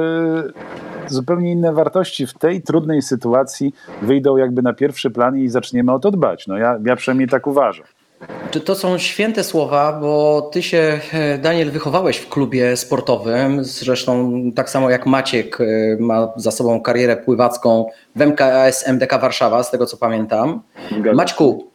[1.07, 5.99] zupełnie inne wartości w tej trudnej sytuacji wyjdą jakby na pierwszy plan i zaczniemy o
[5.99, 6.47] to dbać.
[6.47, 7.87] No ja, ja przynajmniej tak uważam.
[8.65, 13.65] To są święte słowa, bo ty się, e, Daniel, wychowałeś w klubie sportowym.
[13.65, 15.65] Zresztą tak samo jak Maciek e,
[16.01, 20.63] ma za sobą karierę pływacką w MKS MDK Warszawa, z tego co pamiętam.
[21.15, 21.68] Maćku,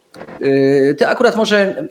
[0.98, 1.86] ty akurat może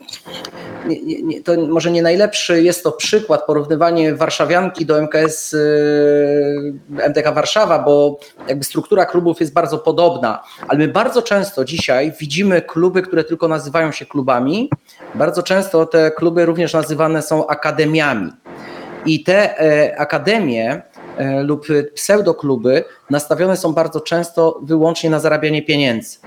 [0.86, 7.32] nie, nie, to może nie najlepszy jest to przykład, porównywanie warszawianki do MKS yy, MTK
[7.32, 13.02] Warszawa, bo jakby struktura klubów jest bardzo podobna, ale my bardzo często dzisiaj widzimy kluby,
[13.02, 14.70] które tylko nazywają się klubami.
[15.14, 18.30] Bardzo często te kluby również nazywane są akademiami.
[19.06, 20.82] I te e, akademie
[21.16, 26.18] e, lub pseudokluby nastawione są bardzo często wyłącznie na zarabianie pieniędzy.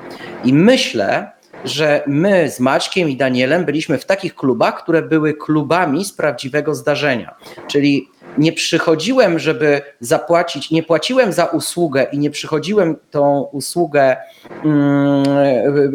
[0.44, 1.32] I myślę,
[1.66, 6.76] że my z Maćkiem i Danielem byliśmy w takich klubach, które były klubami z prawdziwego
[6.76, 7.36] zdarzenia.
[7.68, 14.18] Czyli nie przychodziłem, żeby zapłacić, nie płaciłem za usługę i nie przychodziłem tą usługę
[14.64, 15.24] um,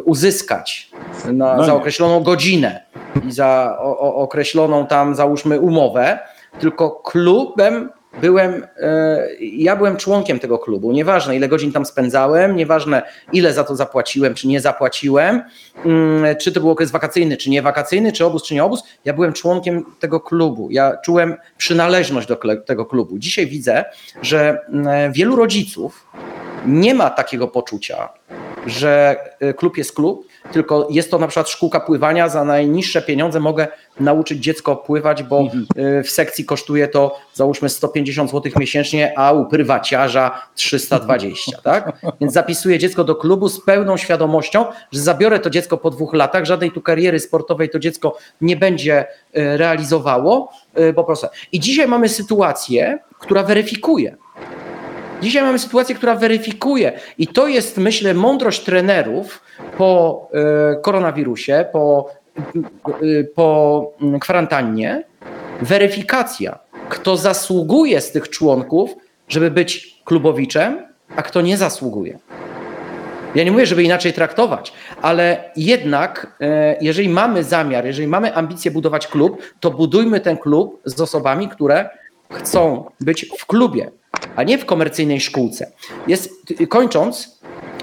[0.05, 0.91] uzyskać
[1.33, 2.83] na, no za określoną godzinę
[3.29, 6.19] i za o, o, określoną tam, załóżmy, umowę,
[6.61, 10.93] tylko klubem byłem, e, ja byłem członkiem tego klubu.
[10.93, 15.43] Nieważne, ile godzin tam spędzałem, nieważne, ile za to zapłaciłem, czy nie zapłaciłem,
[15.85, 18.83] mm, czy to był okres wakacyjny, czy nie wakacyjny, czy obóz, czy nie obóz.
[19.05, 20.69] Ja byłem członkiem tego klubu.
[20.71, 23.19] Ja czułem przynależność do tego klubu.
[23.19, 23.85] Dzisiaj widzę,
[24.23, 26.07] że mm, wielu rodziców
[26.67, 28.09] nie ma takiego poczucia,
[28.67, 33.41] że e, klub jest klub, tylko jest to na przykład szkółka pływania, za najniższe pieniądze
[33.41, 33.69] mogę
[34.01, 35.67] nauczyć dziecko pływać, bo mhm.
[35.77, 41.99] e, w sekcji kosztuje to załóżmy 150 zł miesięcznie, a u prywaciarza 320, tak?
[42.21, 46.45] Więc zapisuję dziecko do klubu z pełną świadomością, że zabiorę to dziecko po dwóch latach,
[46.45, 50.53] żadnej tu kariery sportowej to dziecko nie będzie e, realizowało,
[50.95, 51.27] po prostu.
[51.53, 54.17] I dzisiaj mamy sytuację, która weryfikuje,
[55.23, 59.43] Dzisiaj mamy sytuację, która weryfikuje i to jest, myślę, mądrość trenerów
[59.79, 60.29] po
[60.83, 62.11] koronawirusie, po,
[63.35, 63.91] po
[64.21, 65.05] kwarantannie,
[65.63, 68.95] weryfikacja, kto zasługuje z tych członków,
[69.29, 72.19] żeby być klubowiczem, a kto nie zasługuje.
[73.35, 78.71] Ja nie mówię, żeby inaczej traktować, ale jednak, e, jeżeli mamy zamiar, jeżeli mamy ambicję
[78.71, 81.91] budować klub, to budujmy ten klub z osobami, które
[82.33, 83.91] chcą być w klubie,
[84.37, 85.73] a nie w komercyjnej szkółce.
[86.07, 86.31] Jest,
[86.69, 87.41] kończąc,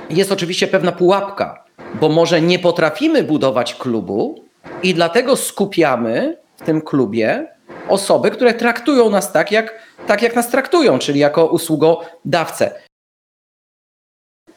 [0.10, 1.64] jest oczywiście pewna pułapka,
[2.02, 4.44] bo może nie potrafimy budować klubu
[4.84, 7.48] i dlatego skupiamy w tym klubie
[7.88, 12.82] osoby, które traktują nas tak, jak, tak jak nas traktują, czyli jako usługodawcę.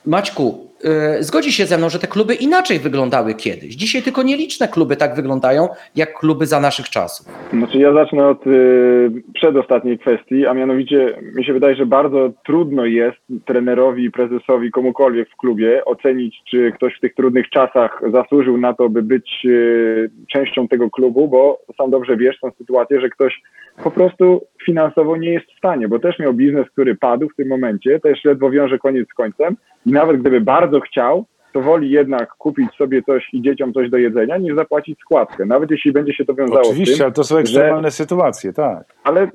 [0.04, 0.71] Maćku,
[1.20, 3.74] zgodzi się ze mną, że te kluby inaczej wyglądały kiedyś.
[3.74, 7.26] Dzisiaj tylko nieliczne kluby tak wyglądają, jak kluby za naszych czasów.
[7.52, 12.84] Znaczy ja zacznę od y, przedostatniej kwestii, a mianowicie mi się wydaje, że bardzo trudno
[12.84, 18.74] jest trenerowi, prezesowi, komukolwiek w klubie ocenić, czy ktoś w tych trudnych czasach zasłużył na
[18.74, 23.40] to, by być y, częścią tego klubu, bo sam dobrze wiesz tą sytuację, że ktoś
[23.84, 27.48] po prostu finansowo nie jest w stanie, bo też miał biznes, który padł w tym
[27.48, 32.34] momencie, też ledwo wiąże koniec z końcem i nawet gdyby bardzo chciał, to woli jednak
[32.34, 35.44] kupić sobie coś i dzieciom coś do jedzenia, niż zapłacić składkę.
[35.46, 37.96] Nawet jeśli będzie się to wiązało Oczywiście, z tym, ale to są ekstremalne że...
[37.96, 38.84] sytuacje, tak.
[39.04, 39.30] Ale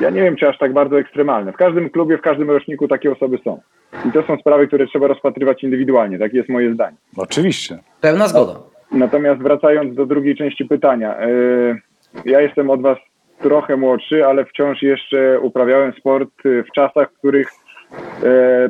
[0.00, 1.52] ja nie wiem, czy aż tak bardzo ekstremalne.
[1.52, 3.60] W każdym klubie, w każdym roczniku takie osoby są.
[4.08, 6.18] I to są sprawy, które trzeba rozpatrywać indywidualnie.
[6.18, 6.96] Tak jest moje zdanie.
[7.16, 7.78] Oczywiście.
[8.00, 8.54] Pełna zgoda.
[8.92, 11.26] Natomiast wracając do drugiej części pytania.
[11.26, 11.80] Yy,
[12.24, 12.98] ja jestem od Was
[13.40, 17.61] trochę młodszy, ale wciąż jeszcze uprawiałem sport w czasach, w których E,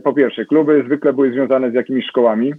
[0.04, 2.52] po pierwsze, kluby zwykle były związane z jakimiś szkołami.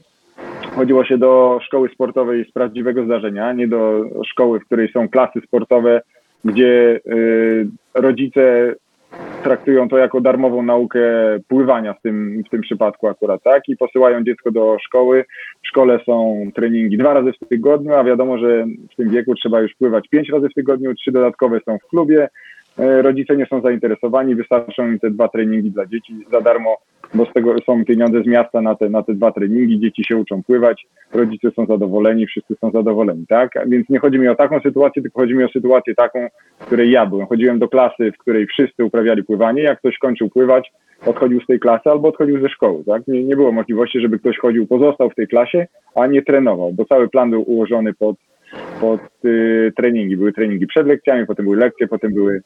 [0.76, 5.40] Chodziło się do szkoły sportowej z prawdziwego zdarzenia, nie do szkoły, w której są klasy
[5.48, 6.02] sportowe,
[6.46, 7.00] gdzie
[7.96, 8.76] e, rodzice
[9.44, 11.00] traktują to jako darmową naukę
[11.48, 13.70] pływania w tym, w tym przypadku akurat, tak?
[13.70, 15.26] I posyłają dziecko do szkoły.
[15.64, 19.62] W szkole są treningi dwa razy w tygodniu, a wiadomo, że w tym wieku trzeba
[19.62, 23.62] już pływać pięć razy w tygodniu, trzy dodatkowe są w klubie, E, rodzice nie są
[23.62, 26.78] zainteresowani, wystarczą im te dwa treningi dla dzieci za darmo,
[27.14, 30.18] bo z tego są pieniądze z miasta na te, na te dwa treningi, dzieci się
[30.18, 33.52] uczą pływać, rodzice są zadowoleni, wszyscy są zadowoleni, tak?
[33.68, 36.28] Więc nie chodzi mi o taką sytuację, tylko chodzi mi o sytuację taką,
[36.60, 37.28] w której ja byłem.
[37.28, 40.72] Chodziłem do klasy, w której wszyscy uprawiali pływanie, jak ktoś kończył pływać,
[41.06, 43.08] odchodził z tej klasy albo odchodził ze szkoły, tak?
[43.08, 46.86] Nie, nie było możliwości, żeby ktoś chodził, pozostał w tej klasie, a nie trenował, bo
[46.86, 48.16] cały plan był ułożony pod
[48.82, 50.18] pod y, treningi.
[50.18, 52.42] Były treningi przed lekcjami, potem były lekcje, potem były e,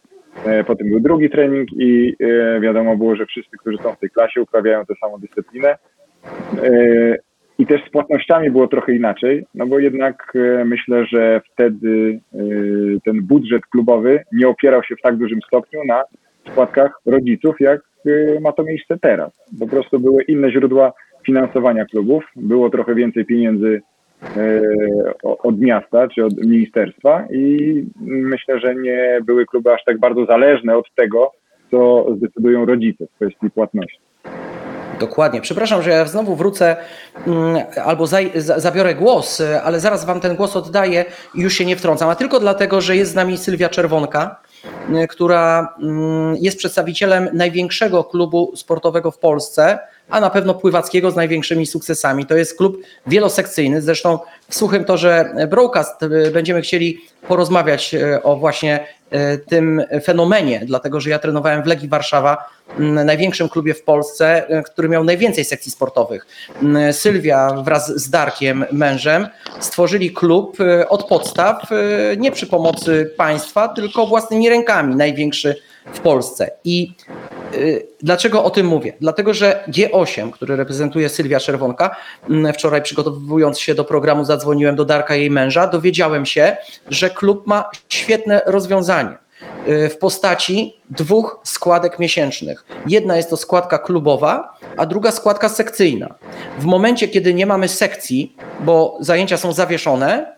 [0.68, 4.42] Potem był drugi trening i e, wiadomo było, że wszyscy, którzy są w tej klasie,
[4.42, 5.78] uprawiają tę samą dyscyplinę.
[6.64, 7.16] E,
[7.60, 10.34] I też z płatnościami było trochę inaczej, no bo jednak
[10.66, 12.20] myślę, że wtedy
[13.06, 16.04] ten budżet klubowy nie opierał się w tak dużym stopniu na
[16.52, 17.82] składkach rodziców, jak
[18.42, 19.32] ma to miejsce teraz.
[19.60, 20.94] Po prostu były inne źródła
[21.26, 23.97] finansowania klubów, było trochę więcej pieniędzy E,
[25.22, 30.78] od miasta czy od ministerstwa i myślę, że nie były kluby aż tak bardzo zależne
[30.78, 31.32] od tego,
[31.72, 34.00] co zdecydują rodzice w kwestii płatności.
[35.00, 35.42] Dokładnie.
[35.42, 36.76] Przepraszam, że ja znowu wrócę
[37.28, 41.66] mm, albo zaj- za- zabiorę głos, ale zaraz Wam ten głos oddaję i już się
[41.66, 44.42] nie wtrącam, a tylko dlatego, że jest z nami Sylwia Czerwonka,
[45.04, 51.16] y, która mm, jest przedstawicielem największego klubu sportowego w Polsce, a na pewno pływackiego z
[51.16, 52.26] największymi sukcesami.
[52.26, 53.82] To jest klub wielosekcyjny.
[53.82, 60.62] Zresztą w suchym torze Broadcast y, będziemy chcieli porozmawiać y, o właśnie y, tym fenomenie,
[60.66, 65.72] dlatego że ja trenowałem w Legii Warszawa, największym klubie w Polsce, który miał najwięcej sekcji
[65.72, 66.28] sportowych.
[66.92, 69.28] Sylwia wraz z Darkiem, mężem,
[69.60, 70.58] stworzyli klub
[70.90, 71.62] od podstaw,
[72.18, 75.56] nie przy pomocy państwa, tylko własnymi rękami, największy
[75.94, 76.52] w Polsce.
[76.64, 76.94] I
[78.02, 78.94] Dlaczego o tym mówię?
[79.02, 81.96] Dlatego, że G8, który reprezentuje Sylwia Czerwonka,
[82.30, 86.58] m, wczoraj przygotowując się do programu, zadzwoniłem do Darka, jej męża, dowiedziałem się,
[86.90, 89.18] że klub ma świetne rozwiązanie
[89.68, 92.66] y, w postaci dwóch składek miesięcznych.
[92.88, 96.16] Jedna jest to składka klubowa, a druga składka sekcyjna.
[96.60, 100.38] W momencie, kiedy nie mamy sekcji, bo zajęcia są zawieszone,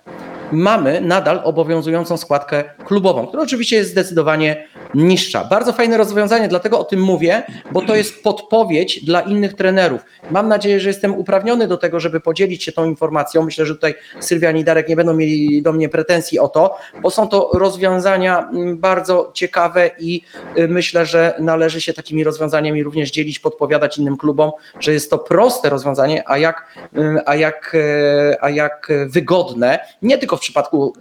[0.51, 5.45] mamy nadal obowiązującą składkę klubową, która oczywiście jest zdecydowanie niższa.
[5.45, 10.01] Bardzo fajne rozwiązanie, dlatego o tym mówię, bo to jest podpowiedź dla innych trenerów.
[10.31, 13.43] Mam nadzieję, że jestem uprawniony do tego, żeby podzielić się tą informacją.
[13.43, 17.09] Myślę, że tutaj Sylwia i Darek nie będą mieli do mnie pretensji o to, bo
[17.09, 20.21] są to rozwiązania mm, bardzo ciekawe i
[20.57, 25.17] y, myślę, że należy się takimi rozwiązaniami również dzielić, podpowiadać innym klubom, że jest to
[25.17, 30.93] proste rozwiązanie, a jak, y, a jak, y, a jak wygodne, nie tylko w przypadku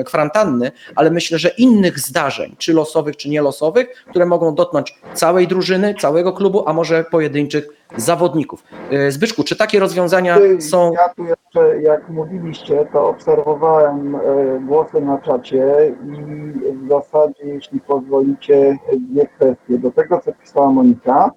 [0.00, 5.48] y, kwarantanny, ale myślę, że innych zdarzeń, czy losowych, czy nielosowych, które mogą dotknąć całej
[5.48, 8.64] drużyny, całego klubu, a może pojedynczych zawodników.
[8.92, 10.92] Y, Zbyszku, czy takie rozwiązania są...
[10.92, 14.20] Ja tu jeszcze, jak mówiliście, to obserwowałem e,
[14.60, 18.78] głosy na czacie i w zasadzie, jeśli pozwolicie,
[19.10, 19.78] dwie kwestie.
[19.78, 21.30] Do tego, co pisała Monika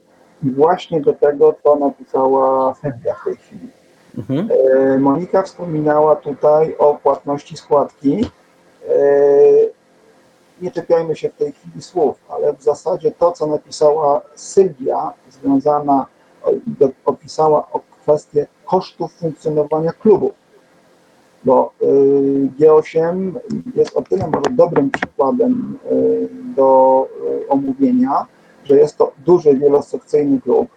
[0.43, 3.69] i właśnie do tego, co napisała Sylwia w tej chwili.
[4.17, 4.49] Mhm.
[4.51, 8.25] E, Monika wspominała tutaj o płatności składki.
[8.89, 9.75] E,
[10.61, 16.05] Nie czepiajmy się w tej chwili słów, ale w zasadzie to, co napisała Sylwia, związana,
[17.05, 20.31] opisała o kwestię kosztów funkcjonowania klubu.
[21.43, 21.85] Bo y,
[22.59, 23.31] G8
[23.75, 26.69] jest o tyle może dobrym przykładem y, do
[27.49, 28.25] omówienia,
[28.63, 30.67] że jest to duży, wielosekcyjny klub,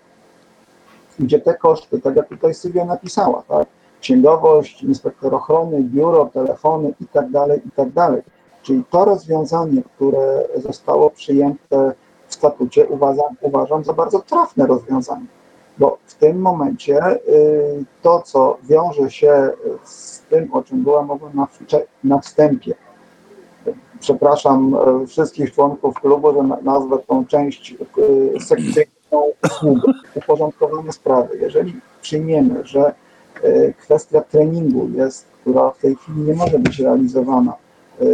[1.19, 3.69] gdzie te koszty, tak jak tutaj Sylwia napisała, tak?
[4.01, 8.23] Księgowość, inspektor ochrony, biuro, telefony i tak dalej, i tak.
[8.63, 11.93] Czyli to rozwiązanie, które zostało przyjęte
[12.27, 15.27] w statucie, uważam, uważam za bardzo trafne rozwiązanie,
[15.79, 19.51] bo w tym momencie y, to, co wiąże się
[19.85, 21.47] z tym, o czym była mowa na,
[22.05, 22.75] na wstępie,
[24.01, 31.39] przepraszam e, wszystkich członków klubu, że na- nazwę tą część y, sekcyjną usługą, uporządkowanie sprawy.
[31.41, 32.95] Jeżeli przyjmiemy, że
[33.79, 37.53] kwestia treningu jest, która w tej chwili nie może być realizowana
[38.01, 38.05] e,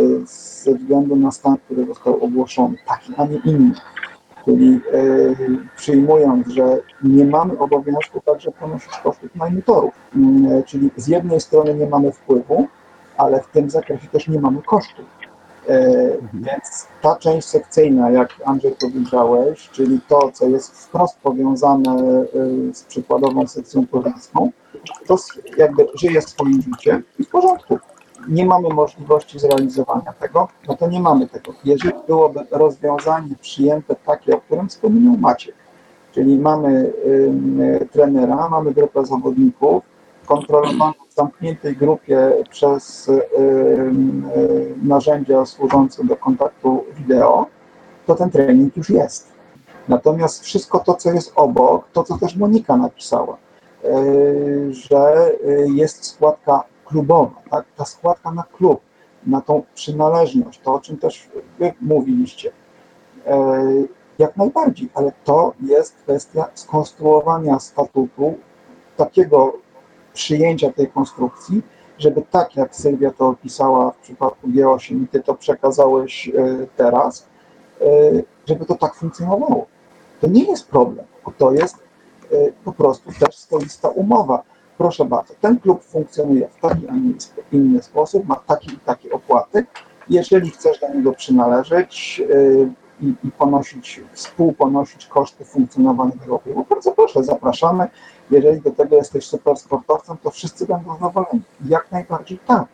[0.65, 3.75] ze względu na stan, który został ogłoszony, taki, a nie inny,
[4.45, 5.01] czyli e,
[5.77, 9.95] przyjmując, że nie mamy obowiązku także ponosić kosztów najmu torów,
[10.51, 12.67] e, czyli z jednej strony nie mamy wpływu,
[13.17, 15.05] ale w tym zakresie też nie mamy kosztów.
[15.69, 22.75] E, Więc ta część sekcyjna, jak Andrzej powiedziałeś, czyli to, co jest wprost powiązane e,
[22.75, 24.51] z przykładową sekcją pływacką,
[25.07, 25.17] to
[25.57, 27.79] jakby żyje swoim życiem i w porządku.
[28.29, 31.53] Nie mamy możliwości zrealizowania tego, no to nie mamy tego.
[31.65, 35.55] Jeżeli byłoby rozwiązanie przyjęte takie, o którym wspominał Maciek,
[36.13, 36.93] czyli mamy
[37.81, 39.94] e, trenera, mamy grupę zawodników,
[40.27, 43.11] kontrolowaną w zamkniętej grupie przez
[44.83, 47.47] narzędzia służące do kontaktu wideo,
[48.07, 49.33] to ten trening już jest.
[49.89, 53.37] Natomiast wszystko to, co jest obok, to co też Monika napisała,
[53.85, 57.65] y, że y, jest składka klubowa, tak?
[57.77, 58.81] ta składka na klub,
[59.27, 62.49] na tą przynależność, to o czym też Wy mówiliście.
[62.49, 68.35] Y, Jak najbardziej, ale to jest kwestia skonstruowania statutu,
[68.97, 69.53] takiego
[70.15, 71.63] przyjęcia tej konstrukcji,
[71.99, 76.33] żeby tak jak Sylwia to opisała w przypadku G8 i ty to przekazałeś e,
[76.77, 77.27] teraz,
[77.81, 77.85] e,
[78.47, 79.67] żeby to tak funkcjonowało.
[80.21, 81.07] To nie jest problem,
[81.39, 81.77] to jest
[82.33, 84.43] e, po prostu też swoista umowa.
[84.79, 87.13] Proszę bardzo, ten klub funkcjonuje w taki, a nie
[87.53, 89.67] inny sposób, ma takie i takie opłaty.
[90.09, 92.23] Jeżeli chcesz do niego przynależeć
[93.01, 97.89] i, i ponosić, współponosić koszty funkcjonowania tego klubu, bardzo proszę, zapraszamy.
[98.31, 101.41] Jeżeli do tego jesteś super sportowcem, to wszyscy będą zadowoleni.
[101.69, 102.65] Jak najbardziej tak.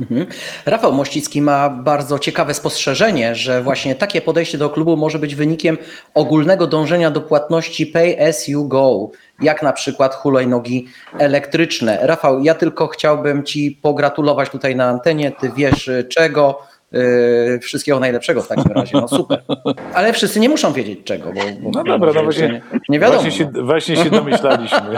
[0.00, 0.26] Mhm.
[0.66, 5.78] Rafał Mościcki ma bardzo ciekawe spostrzeżenie, że właśnie takie podejście do klubu może być wynikiem
[6.14, 9.10] ogólnego dążenia do płatności pay as you go,
[9.42, 10.88] jak na przykład hulajnogi
[11.18, 11.98] elektryczne.
[12.02, 15.32] Rafał, ja tylko chciałbym Ci pogratulować tutaj na antenie.
[15.40, 16.58] Ty wiesz czego.
[16.92, 19.00] Yy, wszystkiego najlepszego w takim razie.
[19.00, 19.42] No super.
[19.94, 21.32] Ale wszyscy nie muszą wiedzieć czego.
[21.32, 23.20] Bo, bo No dobra, no właśnie, nie, nie wiadomo.
[23.20, 24.80] Właśnie się, właśnie się domyślaliśmy.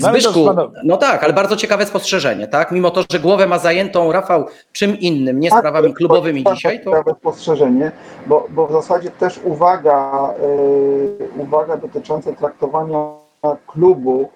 [0.00, 0.46] No Zbyszku,
[0.84, 2.72] no tak, ale bardzo ciekawe spostrzeżenie, tak?
[2.72, 6.78] Mimo to, że głowę ma zajętą Rafał czym innym, nie Tak, sprawami klubowymi to dzisiaj,
[6.78, 7.92] to Ciekawe spostrzeżenie,
[8.26, 10.30] bo, bo w zasadzie też uwaga,
[11.38, 12.96] y, uwaga dotycząca traktowania
[13.66, 14.30] klubu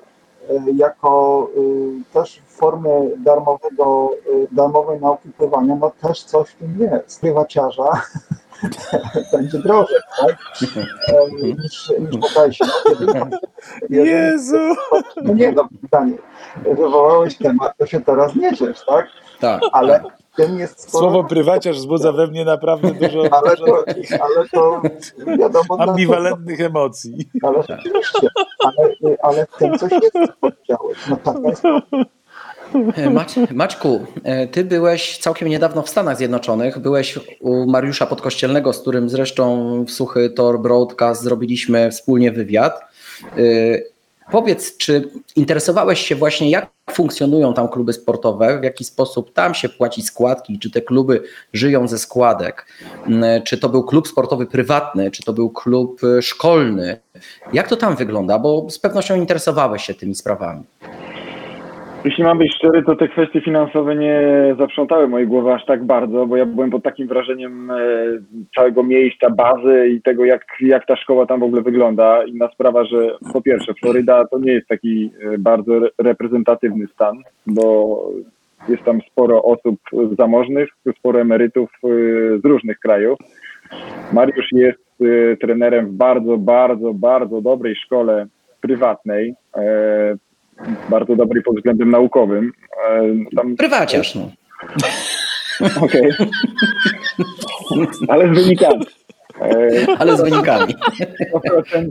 [0.77, 7.21] jako y, też formy darmowego, y, darmowej nauki pływania, no też coś w tym jest.
[7.21, 7.91] Prywaciarza
[9.33, 10.37] będzie drożej, tak?
[11.09, 12.37] E, niż, niż
[13.91, 14.75] Jezu!
[15.23, 16.19] No nie, no Daniel,
[16.65, 19.07] wywołałeś temat, to się teraz nie ciesz, tak?
[19.41, 19.61] tak.
[19.73, 21.11] Ale w tym jest sporo...
[21.11, 24.83] Słowo prywaciarz wzbudza we mnie naprawdę dużo, Ale dużo to, takich ale to
[25.39, 27.31] wiadomo, ambiwalentnych emocji.
[27.43, 28.29] Ale rzeczywiście,
[28.65, 30.99] ale, ale w tym coś jest, co powiedziałeś.
[31.09, 31.63] No jest
[33.13, 38.81] Mać, Maćku, e, ty byłeś całkiem niedawno w Stanach Zjednoczonych, byłeś u Mariusza Podkościelnego, z
[38.81, 42.81] którym zresztą w Suchy Tor Broadcast zrobiliśmy wspólnie wywiad.
[44.31, 49.69] Powiedz, czy interesowałeś się właśnie, jak funkcjonują tam kluby sportowe, w jaki sposób tam się
[49.69, 51.23] płaci składki, czy te kluby
[51.53, 52.67] żyją ze składek,
[53.07, 57.01] Mm, czy to był klub sportowy prywatny, czy to był klub e, szkolny.
[57.53, 58.39] Jak to tam wygląda?
[58.39, 60.63] Bo z pewnością interesowałeś się tymi sprawami.
[62.09, 64.21] Jeśli mam być szczery, to te kwestie finansowe nie
[64.59, 67.77] zaprzątały mojej głowy aż tak bardzo, bo ja byłem pod takim wrażeniem e,
[68.57, 72.25] całego miejsca, bazy i tego, jak, jak ta szkoła tam w ogóle wygląda.
[72.25, 77.17] Inna sprawa, że po pierwsze, Floryda to nie jest taki e, bardzo re- reprezentatywny stan,
[77.47, 78.03] bo
[78.69, 79.81] jest tam sporo osób
[80.19, 81.89] zamożnych, sporo emerytów e,
[82.39, 83.19] z różnych krajów.
[84.13, 84.89] Mariusz jest
[85.41, 88.27] trenerem w bardzo, bardzo, bardzo dobrej szkole
[88.61, 89.35] prywatnej.
[90.61, 92.53] E, bardzo dobry pod względem naukowym.
[92.89, 93.03] E,
[93.37, 94.15] Tam, Prywaciarz.
[94.15, 94.31] No.
[95.85, 96.13] okej.
[98.09, 98.87] Ale z wynikami.
[99.41, 100.75] E, ale z wynikami.
[101.35, 101.91] 100%,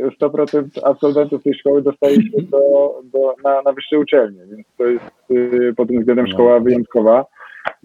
[0.00, 4.86] e, 100% absolwentów tej szkoły dostaje się do, do, na, na wyższe uczelnie, więc to
[4.86, 7.24] jest e, pod tym względem szkoła wyjątkowa.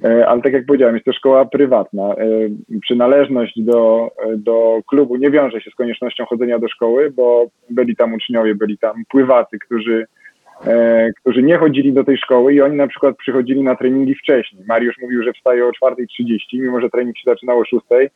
[0.03, 2.03] E, Ale tak jak powiedziałem, jest to szkoła prywatna.
[2.03, 2.25] E,
[2.81, 8.13] Przynależność do, do klubu nie wiąże się z koniecznością chodzenia do szkoły, bo byli tam
[8.13, 10.05] uczniowie, byli tam pływacy, którzy,
[10.67, 14.63] e, którzy nie chodzili do tej szkoły i oni na przykład przychodzili na treningi wcześniej.
[14.67, 18.09] Mariusz mówił, że wstaje o 4.30, mimo że trening się zaczynał o 6.00,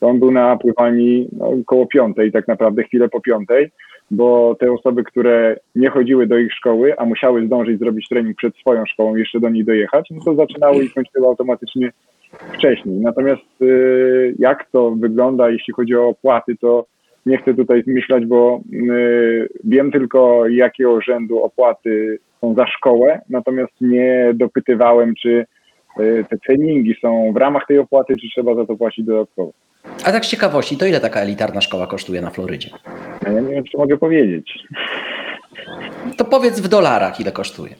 [0.00, 3.70] to on był na pływalni no, koło piątej, tak naprawdę chwilę po piątej,
[4.10, 8.56] bo te osoby, które nie chodziły do ich szkoły, a musiały zdążyć zrobić trening przed
[8.56, 11.92] swoją szkołą, jeszcze do niej dojechać, no to zaczynały i kończyły automatycznie
[12.54, 12.96] wcześniej.
[13.00, 16.86] Natomiast y, jak to wygląda, jeśli chodzi o opłaty, to
[17.26, 23.72] nie chcę tutaj zmyślać, bo y, wiem tylko, jakiego rzędu opłaty są za szkołę, natomiast
[23.80, 25.46] nie dopytywałem, czy
[26.00, 29.52] y, te treningi są w ramach tej opłaty, czy trzeba za to płacić dodatkowo.
[30.04, 32.70] A tak z ciekawości, to ile taka elitarna szkoła kosztuje na Florydzie?
[33.22, 34.58] Ja nie wiem, czy mogę powiedzieć.
[36.16, 37.74] To powiedz w dolarach, ile kosztuje.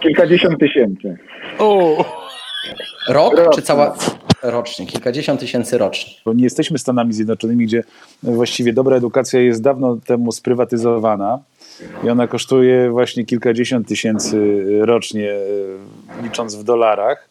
[0.00, 1.16] Kilkadziesiąt tysięcy.
[1.58, 2.04] O!
[3.08, 3.52] Rok Rocznie.
[3.54, 3.96] czy cała
[4.42, 4.86] rocznie?
[4.86, 6.12] Kilkadziesiąt tysięcy rocznie.
[6.24, 7.84] Bo nie jesteśmy Stanami Zjednoczonymi, gdzie
[8.22, 11.38] właściwie dobra edukacja jest dawno temu sprywatyzowana
[12.04, 17.28] i ona kosztuje właśnie kilkadziesiąt tysięcy rocznie, e, licząc w dolarach.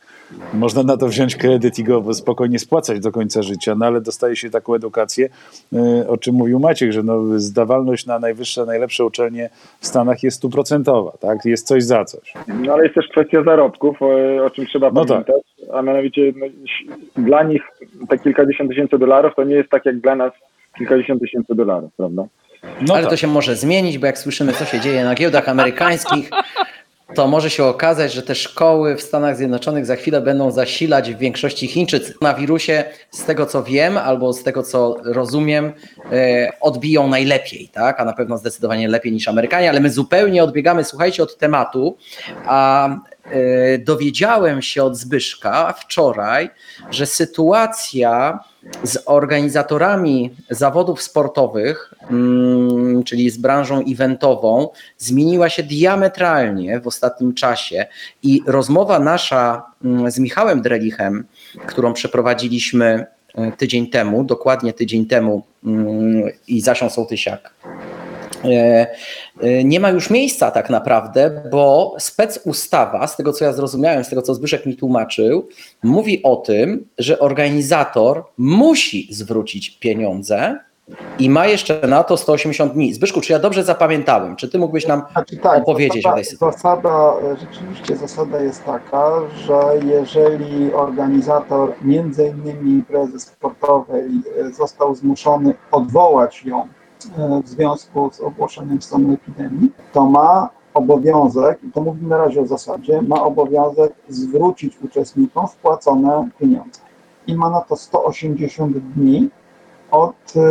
[0.53, 4.35] Można na to wziąć kredyt i go spokojnie spłacać do końca życia, no ale dostaje
[4.35, 5.29] się taką edukację,
[5.73, 9.49] e, o czym mówił Maciek, że no, zdawalność na najwyższe, najlepsze uczelnie
[9.79, 11.45] w Stanach jest stuprocentowa, tak?
[11.45, 12.33] Jest coś za coś.
[12.47, 13.97] No ale jest też kwestia zarobków,
[14.45, 15.07] o, czym trzeba No tak.
[15.25, 16.45] pamiętać, a mianowicie no,
[17.17, 17.61] dla nich
[18.09, 20.33] te kilkadziesiąt tysięcy dolarów to nie jest tak jak dla nas
[20.77, 22.23] kilkadziesiąt tysięcy dolarów, prawda?
[22.81, 23.09] No Ale tak.
[23.11, 26.29] to się może zmienić, bo jak słyszymy, co się dzieje na giełdach amerykańskich,
[27.15, 31.17] to może się okazać, że te szkoły w Stanach Zjednoczonych za chwilę będą zasilać w
[31.17, 32.13] większości Chińczycy.
[32.21, 35.73] Na wirusie, z tego co wiem, albo z tego co rozumiem,
[36.11, 37.99] e, odbiją najlepiej, tak?
[37.99, 41.97] A na pewno zdecydowanie lepiej niż Amerykanie, ale my zupełnie odbiegamy, słuchajcie, od tematu.
[42.45, 46.49] A e, dowiedziałem się od Zbyszka wczoraj,
[46.91, 48.39] że sytuacja
[48.83, 57.85] z organizatorami zawodów sportowych, mm, czyli z branżą eventową, zmieniła się diametralnie w ostatnim czasie
[58.23, 61.25] i rozmowa nasza mm, z Michałem Drelichem,
[61.65, 63.05] którą przeprowadziliśmy
[63.35, 67.53] e, tydzień temu, dokładnie tydzień temu mm, i Zasią Sołtysiak
[69.63, 74.09] nie ma już miejsca tak naprawdę, bo spec ustawa, z tego co ja zrozumiałem, z
[74.09, 75.47] tego co Zbyszek mi tłumaczył,
[75.83, 80.59] mówi o tym, że organizator musi zwrócić pieniądze
[81.19, 82.93] i ma jeszcze na to 180 dni.
[82.93, 84.35] Zbyszku, czy ja dobrze zapamiętałem?
[84.35, 86.57] Czy ty mógłbyś nam Znaczy tak, opowiedzieć zasada, o tej sytuacji?
[86.57, 89.11] Zasada, rzeczywiście zasada jest taka,
[89.45, 94.09] że jeżeli organizator między innymi imprezy sportowej
[94.39, 96.67] e, został zmuszony odwołać ją e,
[97.43, 102.45] w związku z ogłoszeniem stanu epidemii, to ma obowiązek, i to mówimy na razie o
[102.45, 106.81] zasadzie, ma obowiązek zwrócić uczestnikom wpłacone pieniądze.
[107.27, 109.29] I ma na to 180 dni
[109.91, 110.41] od e,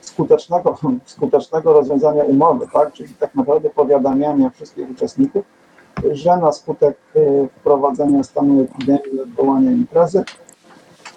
[0.00, 2.92] skutecznego, skutecznego rozwiązania umowy, tak?
[2.92, 5.44] czyli tak naprawdę powiadamiania wszystkich uczestników,
[6.12, 10.24] że na skutek e, wprowadzenia stanu epidemii, odwołania imprezy,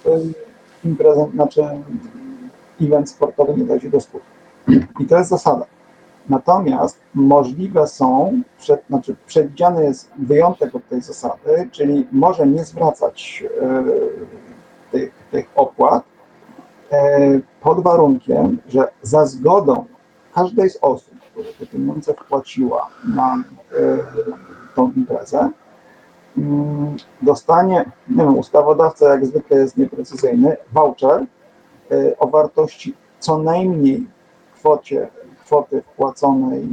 [0.05, 0.09] e,
[0.85, 1.63] imprezę, znaczy
[2.82, 4.28] event sportowy nie dojdzie do skutku.
[4.99, 5.65] I to jest zasada.
[6.30, 13.43] Natomiast możliwe są, przed, znaczy przewidziany jest wyjątek od tej zasady, czyli może nie zwracać
[13.61, 13.84] e,
[14.91, 16.03] tych, tych opłat,
[16.91, 19.86] e, pod warunkiem, że za zgodą
[20.34, 23.43] każdej z osób, które te pieniądze wpłaciła na e,
[24.75, 25.49] tą imprezę,
[26.38, 31.25] mm, dostanie, nie wiem, ustawodawca jak zwykle jest nieprecyzyjny, voucher
[32.19, 34.07] o wartości co najmniej
[34.55, 35.07] kwocie,
[35.45, 36.67] kwoty wpłaconej e,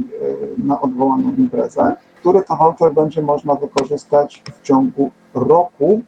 [0.57, 6.01] na odwołaną imprezę, który to voucher będzie można wykorzystać w ciągu roku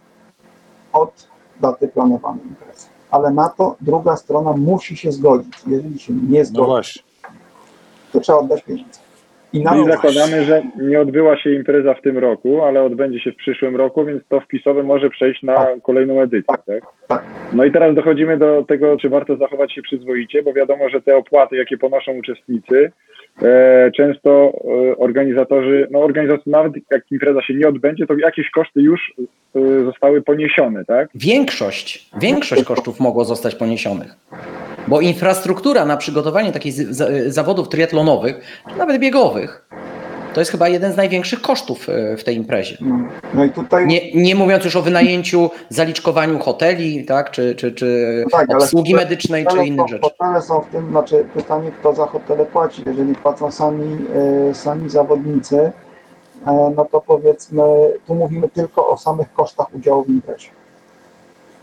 [0.94, 1.28] od
[1.62, 2.88] daty planowanej imprezy.
[3.12, 5.54] Ale na to druga strona musi się zgodzić.
[5.68, 7.02] Jeżeli się nie No zgodzi, właśnie.
[8.14, 9.00] to trzeba oddać pieniądze.
[9.54, 13.36] I na zakładamy, że nie odbyła się impreza w tym roku, ale odbędzie się w
[13.36, 15.82] przyszłym roku, więc to wpisowe może przejść na Tak.
[15.82, 16.84] kolejną edycję, tak?
[17.08, 17.24] tak.
[17.54, 21.16] No i teraz dochodzimy do tego, czy warto zachować się przyzwoicie, bo wiadomo, że te
[21.18, 22.92] opłaty, jakie ponoszą uczestnicy,
[23.98, 24.54] często
[24.92, 29.14] e, organizatorzy, no organizatorzy, nawet jak impreza się nie odbędzie, to jakieś koszty już
[29.56, 31.10] e, zostały poniesione, tak?
[31.16, 34.16] Większość, większość kosztów mogło zostać poniesionych.
[34.88, 36.74] Bo infrastruktura na przygotowanie takich
[37.28, 39.68] zawodów triatlonowych, nawet biegowych,
[40.38, 42.78] to jest chyba jeden z największych kosztów e, w tej imprezie.
[42.82, 42.98] No,
[43.34, 48.24] no i tutaj Nie, nie mówiąc już o wynajęciu, zaliczkowaniu hoteli, tak, czy, czy, czy
[48.32, 50.02] No tak, obsługi medycznej, czy innych rzeczy.
[50.02, 52.84] Hotele są w tym, znaczy pytanie, kto za hotele płaci.
[52.86, 53.98] Jeżeli płacą sami,
[54.50, 55.72] e, sami zawodnicy,
[56.48, 57.64] e, no to powiedzmy,
[58.08, 60.50] tu mówimy tylko o samych kosztach udziału w imprezie.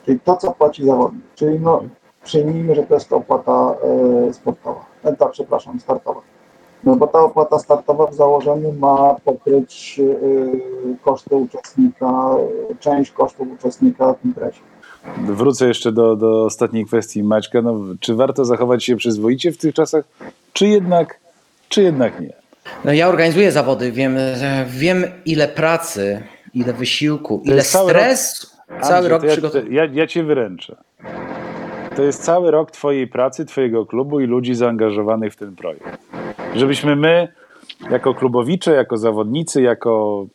[0.06, 1.24] Czyli to, co płaci zawodnik.
[1.34, 1.82] Czyli no,
[2.24, 3.74] przyjmijmy, że to jest opłata
[4.32, 4.84] sportowa.
[5.04, 6.33] E, ta, przepraszam, startowa.
[6.86, 12.36] No bo ta opłata startowa w założeniu ma pokryć e, koszty uczestnika,
[12.80, 14.60] część kosztów uczestnika w imprezie.
[15.18, 17.62] Wrócę jeszcze do, do ostatniej kwestii Maćka.
[17.62, 20.04] No, czy warto zachować się przyzwoicie w tych czasach,
[20.52, 21.20] czy jednak,
[21.68, 22.32] czy jednak nie?
[22.84, 24.16] No ja organizuję zawody, wiem,
[24.66, 26.22] wiem ile pracy,
[26.54, 28.46] ile wysiłku, ile cały stresu.
[28.82, 29.84] Cały Andrzej, rok ja, przygotowania.
[29.84, 30.76] ja, ja cię wyręczę.
[31.96, 35.98] To jest cały rok twojej pracy, twojego klubu i ludzi zaangażowanych w ten projekt.
[36.54, 37.28] Żebyśmy my,
[37.90, 40.26] jako klubowicze, jako zawodnicy, jako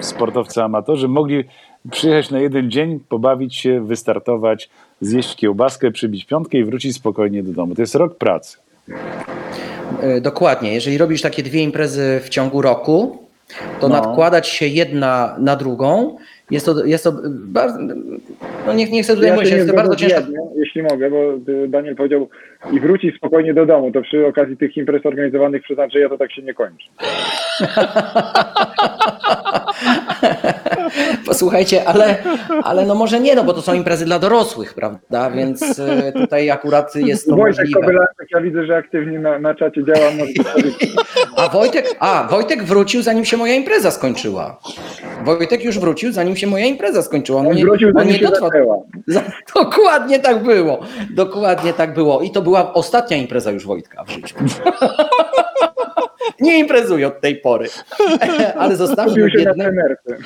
[0.00, 1.44] sportowcy amatorzy, mogli
[1.90, 4.70] przyjechać na jeden dzień, pobawić się, wystartować,
[5.00, 7.74] zjeść kiełbaskę, przybić piątkę i wrócić spokojnie do domu.
[7.74, 8.56] To jest rok pracy.
[10.02, 10.74] E, Dokładnie.
[10.74, 13.18] Jeżeli robisz takie dwie imprezy w ciągu roku,
[13.80, 13.94] to No.
[13.94, 16.16] nadkładać się jedna na drugą
[16.50, 17.78] jest to, jest to bardzo,
[18.66, 20.20] no nie, nie chcę tutaj Ja mówić, jest to bardzo ciężko.
[20.56, 22.28] jeśli mogę, bo y, Daniel powiedział
[22.72, 26.32] i wróci spokojnie do domu, to przy okazji tych imprez organizowanych przez Andrzeja to tak
[26.32, 26.88] się nie kończy.
[31.26, 32.16] Posłuchajcie, ale,
[32.62, 35.30] ale no może nie, no bo to są imprezy dla dorosłych, prawda?
[35.30, 38.06] Więc e, tutaj akurat jest to Wojtek możliwe.
[38.34, 40.08] Ja widzę, że aktywnie na, na czacie działa.
[41.36, 44.60] A Wojtek, a Wojtek wrócił zanim się moja impreza skończyła.
[45.24, 47.40] Wojtek już wrócił zanim się moja impreza skończyła.
[47.40, 48.86] On On nie, wrócił, on zanim nie się dotrwał.
[49.54, 50.80] Dokładnie tak było.
[51.10, 52.22] Dokładnie tak było.
[52.22, 54.36] I to była ostatnia impreza już Wojtka w życiu.
[56.40, 57.68] Nie imprezuje od tej pory.
[58.58, 60.16] Ale zostawił Kupił się na trenerce.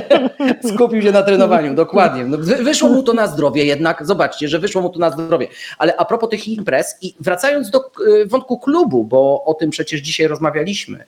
[0.74, 2.24] Skupił się na trenowaniu, dokładnie.
[2.24, 5.48] No, wy- wyszło mu to na zdrowie jednak, zobaczcie, że wyszło mu to na zdrowie.
[5.78, 10.00] Ale a propos tych imprez i wracając do y, wątku klubu, bo o tym przecież
[10.00, 11.04] dzisiaj rozmawialiśmy,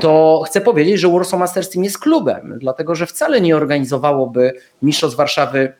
[0.00, 4.52] to chcę powiedzieć, że Warsaw Masters Team jest klubem, dlatego że wcale nie organizowałoby
[4.82, 5.72] Mistrzostw Warszawy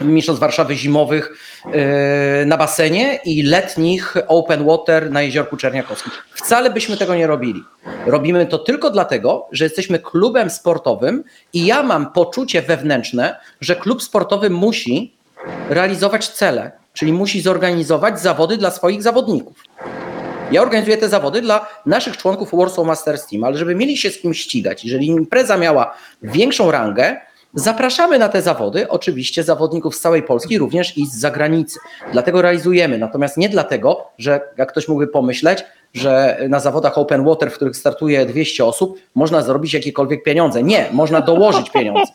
[0.00, 6.12] Mistrzostw Warszawy zimowych yy, na basenie i letnich open water na jeziorku Czerniakowskim.
[6.34, 7.64] Wcale byśmy tego nie robili.
[8.06, 14.02] Robimy to tylko dlatego, że jesteśmy klubem sportowym i ja mam poczucie wewnętrzne, że klub
[14.02, 15.14] sportowy musi
[15.70, 19.62] realizować cele, czyli musi zorganizować zawody dla swoich zawodników.
[20.52, 24.18] Ja organizuję te zawody dla naszych członków Warsaw Masters Team, ale żeby mieli się z
[24.18, 27.16] kim ścigać, jeżeli impreza miała większą rangę,
[27.54, 31.78] Zapraszamy na te zawody, oczywiście zawodników z całej Polski, również i z zagranicy.
[32.12, 32.98] Dlatego realizujemy.
[32.98, 37.76] Natomiast nie dlatego, że jak ktoś mógłby pomyśleć, że na zawodach open water, w których
[37.76, 40.62] startuje 200 osób, można zrobić jakiekolwiek pieniądze.
[40.62, 42.12] Nie, można dołożyć pieniądze.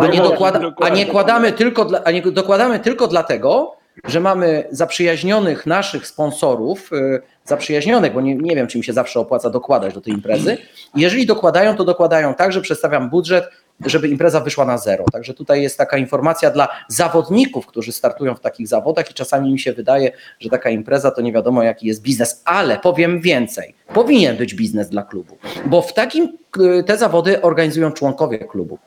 [0.00, 4.64] A nie, dokłada, a nie, kładamy tylko dla, a nie dokładamy tylko dlatego, że mamy
[4.70, 9.94] zaprzyjaźnionych naszych sponsorów, yy, zaprzyjaźnionych, bo nie, nie wiem, czy mi się zawsze opłaca dokładać
[9.94, 10.58] do tej imprezy.
[10.96, 13.44] Jeżeli dokładają, to dokładają tak, że przedstawiam budżet,
[13.86, 15.04] żeby impreza wyszła na zero.
[15.12, 19.58] Także tutaj jest taka informacja dla zawodników, którzy startują w takich zawodach i czasami mi
[19.58, 23.74] się wydaje, że taka impreza to nie wiadomo jaki jest biznes, ale powiem więcej.
[23.94, 26.38] Powinien być biznes dla klubu, bo w takim
[26.86, 28.78] te zawody organizują członkowie klubu.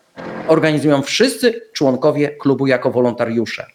[0.48, 3.66] Organizują wszyscy członkowie klubu jako wolontariusze.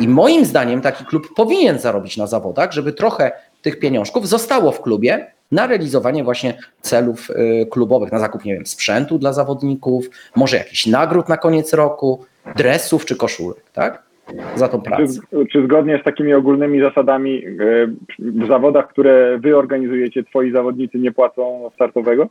[0.00, 4.82] I moim zdaniem taki klub powinien zarobić na zawodach, żeby trochę tych pieniążków zostało w
[4.82, 10.56] klubie na realizowanie właśnie celów y, klubowych, na zakup, nie wiem, sprzętu dla zawodników, może
[10.56, 12.24] jakichś nagród na koniec roku,
[12.56, 14.02] dresów czy koszulek, tak?
[14.54, 15.20] Za tą pracę.
[15.30, 17.88] Czy, czy zgodnie z takimi ogólnymi zasadami y,
[18.18, 22.28] w zawodach, które wy organizujecie, twoi zawodnicy nie płacą startowego?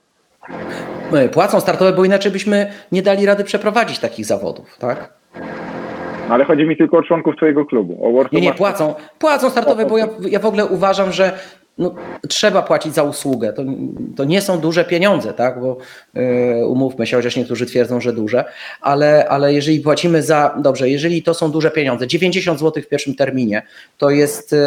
[1.33, 5.13] Płacą startowe, bo inaczej byśmy nie dali rady przeprowadzić takich zawodów, tak?
[6.29, 8.19] No, ale chodzi mi tylko o członków twojego klubu.
[8.19, 8.95] O nie, nie, płacą.
[9.19, 11.31] Płacą startowe, bo ja, ja w ogóle uważam, że
[11.77, 11.95] no,
[12.29, 13.53] trzeba płacić za usługę.
[13.53, 13.63] To,
[14.15, 15.61] to nie są duże pieniądze, tak?
[15.61, 15.77] Bo
[16.13, 18.45] yy, umówmy się, chociaż niektórzy twierdzą, że duże,
[18.81, 23.15] ale, ale jeżeli płacimy za, dobrze, jeżeli to są duże pieniądze, 90 zł w pierwszym
[23.15, 23.61] terminie,
[23.97, 24.57] to jest yy,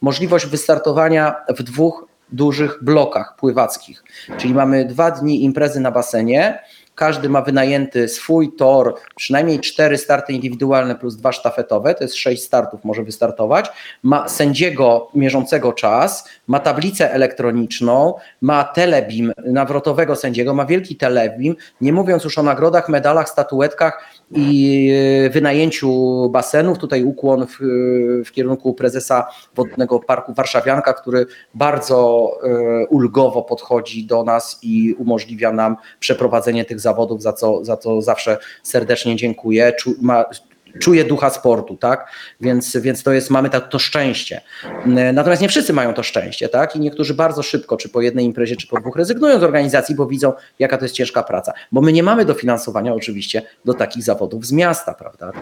[0.00, 4.04] możliwość wystartowania w dwóch dużych blokach pływackich.
[4.38, 6.58] Czyli mamy dwa dni imprezy na basenie,
[6.98, 12.42] każdy ma wynajęty swój tor, przynajmniej cztery starty indywidualne plus dwa sztafetowe, to jest sześć
[12.42, 13.68] startów może wystartować,
[14.02, 21.92] ma sędziego mierzącego czas, ma tablicę elektroniczną, ma telebim nawrotowego sędziego, ma wielki telebim, nie
[21.92, 24.90] mówiąc już o nagrodach, medalach, statuetkach i
[25.26, 25.90] e, wynajęciu
[26.30, 26.78] basenów.
[26.78, 27.58] Tutaj ukłon w,
[28.24, 35.52] w kierunku prezesa Wodnego Parku Warszawianka, który bardzo e, ulgowo podchodzi do nas i umożliwia
[35.52, 39.72] nam przeprowadzenie tych zawodów, za co, za co zawsze serdecznie dziękuję.
[39.72, 40.24] Czu, ma,
[40.78, 42.12] czuje ducha sportu, tak?
[42.40, 44.40] Więc, więc to jest, mamy to, to szczęście.
[45.12, 46.76] Natomiast nie wszyscy mają to szczęście, tak?
[46.76, 50.06] I niektórzy bardzo szybko, czy po jednej imprezie, czy po dwóch rezygnują z organizacji, bo
[50.06, 51.52] widzą, jaka to jest ciężka praca.
[51.72, 55.32] Bo my nie mamy dofinansowania oczywiście do takich zawodów z miasta, prawda?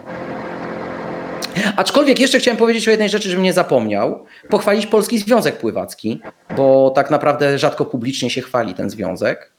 [1.75, 4.25] Aczkolwiek jeszcze chciałem powiedzieć o jednej rzeczy, żebym nie zapomniał.
[4.49, 6.21] Pochwalić Polski Związek Pływacki,
[6.55, 9.51] bo tak naprawdę rzadko publicznie się chwali ten związek.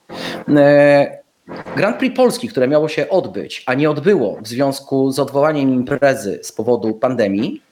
[1.76, 6.38] Grand Prix Polski, które miało się odbyć, a nie odbyło w związku z odwołaniem imprezy
[6.42, 7.62] z powodu pandemii,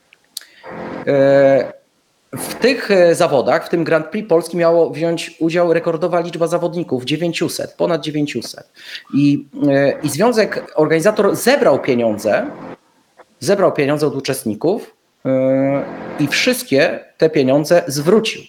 [1.07, 1.73] e,
[2.33, 7.05] w tych e, zawodach, w tym Grand Prix Polski miało wziąć udział rekordowa liczba zawodników
[7.05, 8.71] 900, ponad 900.
[9.15, 12.47] I, e, i związek, organizator zebrał pieniądze,
[13.41, 14.97] zebrał pieniądze od uczestników
[16.21, 18.43] i wszystkie te pieniądze zwrócił.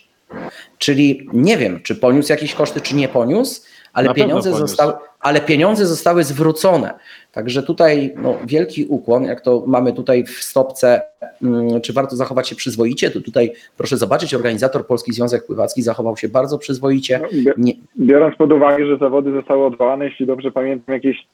[0.77, 3.61] Czyli nie wiem, czy poniósł jakieś koszty, czy nie poniósł,
[3.93, 6.93] ale pieniądze, zostały, ale pieniądze zostały zwrócone.
[7.31, 11.01] Także tutaj no, wielki ukłon, jak to mamy tutaj w stopce,
[11.39, 16.17] hmm, czy warto zachować się przyzwoicie, to tutaj proszę zobaczyć, organizator Polski Związek Pływacki zachował
[16.17, 17.21] się bardzo przyzwoicie.
[17.45, 17.73] No, Nie...
[17.99, 21.27] Biorąc pod uwagę, że zawody zostały odwołane, jeśli dobrze pamiętam, jakieś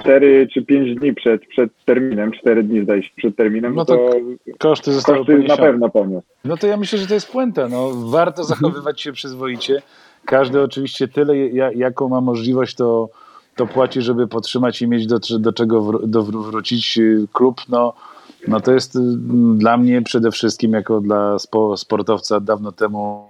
[0.00, 3.96] 4 czy 5 dni przed, przed terminem, 4 dni zdaje się przed terminem, no to,
[3.96, 4.12] to
[4.58, 6.26] koszty zostały koszty na pewno poniósł.
[6.44, 7.68] No to ja myślę, że to jest puenta.
[7.68, 9.82] No, warto zachowywać się przyzwoicie.
[10.26, 11.36] Każdy oczywiście tyle,
[11.74, 13.08] jaką ma możliwość, to,
[13.56, 16.98] to płaci, żeby podtrzymać i mieć do, do czego wr do wrócić.
[17.32, 17.92] Klub, no,
[18.48, 23.28] no to jest mm, dla mnie przede wszystkim, jako dla spo sportowca dawno temu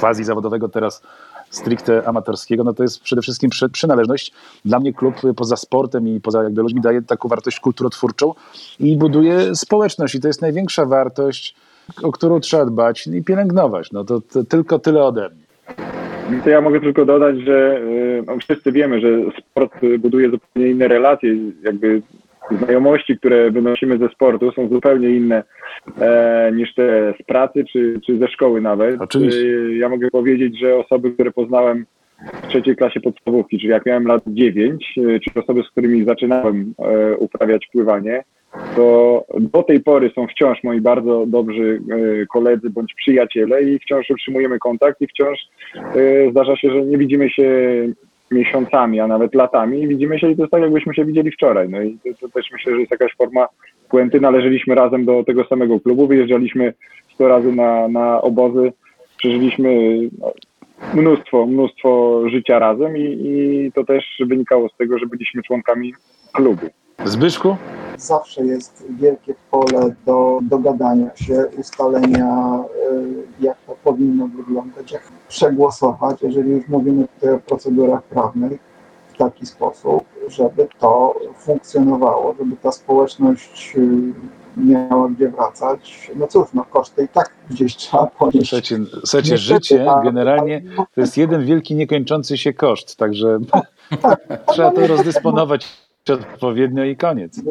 [0.00, 1.02] quasi zawodowego, teraz
[1.50, 4.32] stricte amatorskiego, no to jest przede wszystkim przynależność.
[4.64, 8.34] Dla mnie klub poza sportem i poza jakby ludźmi daje taką wartość kulturotwórczą
[8.80, 11.54] i buduje społeczność i to jest największa wartość,
[12.02, 13.92] o którą trzeba dbać i pielęgnować.
[13.92, 16.03] No to, to tylko tyle ode mnie.
[16.44, 19.08] To ja mogę tylko dodać, że y, no, wszyscy wiemy, że
[19.38, 22.02] sport buduje zupełnie inne relacje, jakby
[22.50, 25.42] znajomości, które wynosimy ze sportu są zupełnie inne
[26.00, 29.00] e, niż te z pracy czy, czy ze szkoły nawet.
[29.00, 29.40] Oczywiście.
[29.40, 31.86] E, ja mogę powiedzieć, że osoby, które poznałem
[32.42, 36.74] w trzeciej klasie podstawówki, czyli jak miałem lat 9, e, czy osoby, z którymi zaczynałem
[36.78, 38.24] e, uprawiać pływanie,
[38.76, 41.80] to do tej pory są wciąż moi bardzo dobrzy
[42.22, 45.38] e, koledzy bądź przyjaciele i wciąż utrzymujemy kontakt i wciąż
[45.76, 47.48] e, zdarza się, że nie widzimy się
[48.30, 51.68] miesiącami, a nawet latami i widzimy się i to jest tak, jakbyśmy się widzieli wczoraj.
[51.68, 53.46] No i to, też myślę, że jest jakaś forma
[53.90, 54.20] puenty.
[54.20, 56.74] Należeliśmy razem do tego samego klubu, wyjeżdżaliśmy
[57.14, 58.72] 100 razy na, na obozy
[59.16, 60.32] przeżyliśmy no,
[60.94, 65.94] mnóstwo, mnóstwo życia razem i, i to też wynikało z tego, że byliśmy członkami
[66.32, 66.66] klubu.
[67.04, 67.56] Zbyszku?
[67.98, 72.58] Zawsze jest wielkie pole do dogadania się, ustalenia,
[72.92, 78.60] y, jak to powinno wyglądać, jak przegłosować, jeżeli już mówimy tutaj o procedurach prawnych,
[79.14, 84.12] w taki sposób, żeby to funkcjonowało, żeby ta społeczność y,
[84.56, 86.10] miała gdzie wracać.
[86.16, 88.48] No cóż, no koszty i tak gdzieś trzeba ponieść.
[88.48, 93.38] Słuchajcie, słuchajcie życie a- generalnie a- to jest jeden wielki, niekończący się koszt, także
[94.02, 94.20] Tak,
[94.52, 95.66] trzeba to rozdysponować
[96.12, 97.42] odpowiednio i koniec.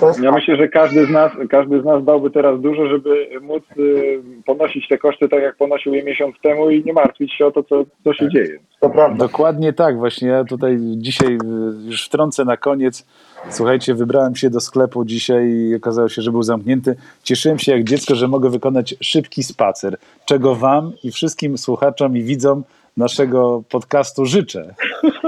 [0.00, 3.62] No Ja myślę, że każdy z nas, każdy z nas dałby teraz dużo, żeby móc
[3.78, 7.50] y, ponosić te koszty tak, jak ponosił je miesiąc temu i nie martwić się o
[7.50, 8.58] to, co, co się dzieje.
[8.80, 9.16] to prawda.
[9.16, 11.38] Dokładnie tak, właśnie ja tutaj dzisiaj y,
[11.86, 13.06] już wtrącę na koniec.
[13.48, 16.96] Słuchajcie, wybrałem się do sklepu dzisiaj i okazało się, że był zamknięty.
[17.22, 22.22] Cieszyłem się jak dziecko, że mogę wykonać szybki spacer, czego Wam i wszystkim słuchaczom i
[22.22, 22.64] widzom
[22.96, 24.74] naszego podcastu życzę.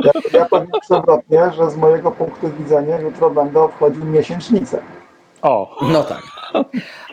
[0.04, 4.82] Ja, ja powiem przewrotnie, że z mojego punktu widzenia jutro będę obchodził miesięcznicę.
[5.42, 6.22] O, No tak.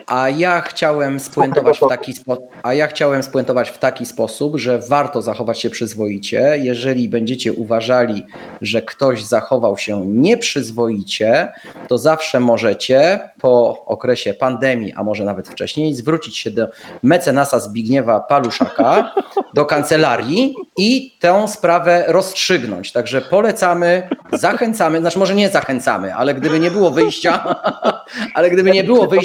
[0.06, 2.38] A ja chciałem spuentować w taki spo...
[2.62, 6.58] a ja chciałem spuentować w taki sposób, że warto zachować się przyzwoicie.
[6.62, 8.26] Jeżeli będziecie uważali,
[8.60, 11.52] że ktoś zachował się nieprzyzwoicie,
[11.88, 16.68] to zawsze możecie po okresie pandemii, a może nawet wcześniej, zwrócić się do
[17.02, 19.14] mecenasa Zbigniewa Paluszaka,
[19.54, 22.92] do kancelarii i tę sprawę rozstrzygnąć.
[22.92, 27.56] Także polecamy, zachęcamy, znaczy może nie zachęcamy, ale gdyby nie było wyjścia,
[28.34, 29.23] ale gdyby nie było wyjścia,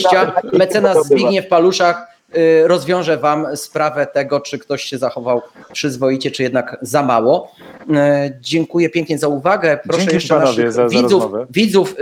[0.54, 5.42] mecenas Zbigniew Paluszak y, rozwiąże wam sprawę tego, czy ktoś się zachował
[5.74, 7.52] przyzwoicie, czy jednak za mało.
[7.82, 7.94] Y,
[8.42, 9.80] Dziękuję pięknie za uwagę.
[9.84, 11.46] Proszę Dzięki jeszcze panowie naszych za- za widzów, rozmowę.
[11.50, 11.96] widzów,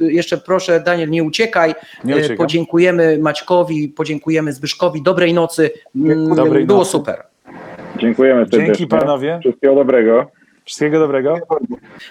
[0.00, 1.74] y, jeszcze proszę Daniel, nie uciekaj.
[2.04, 2.36] Nie uciekam.
[2.36, 5.02] Podziękujemy Maćkowi, podziękujemy Zbyszkowi.
[5.02, 5.70] Dobrej nocy.
[5.96, 6.90] Mm, Dobrej Było nocy.
[6.90, 7.22] super.
[8.00, 8.66] Dziękujemy serdecznie.
[8.66, 9.38] dzięki panowie.
[9.40, 10.26] Wszystkiego dobrego.
[10.64, 11.38] Wszystkiego dobrego.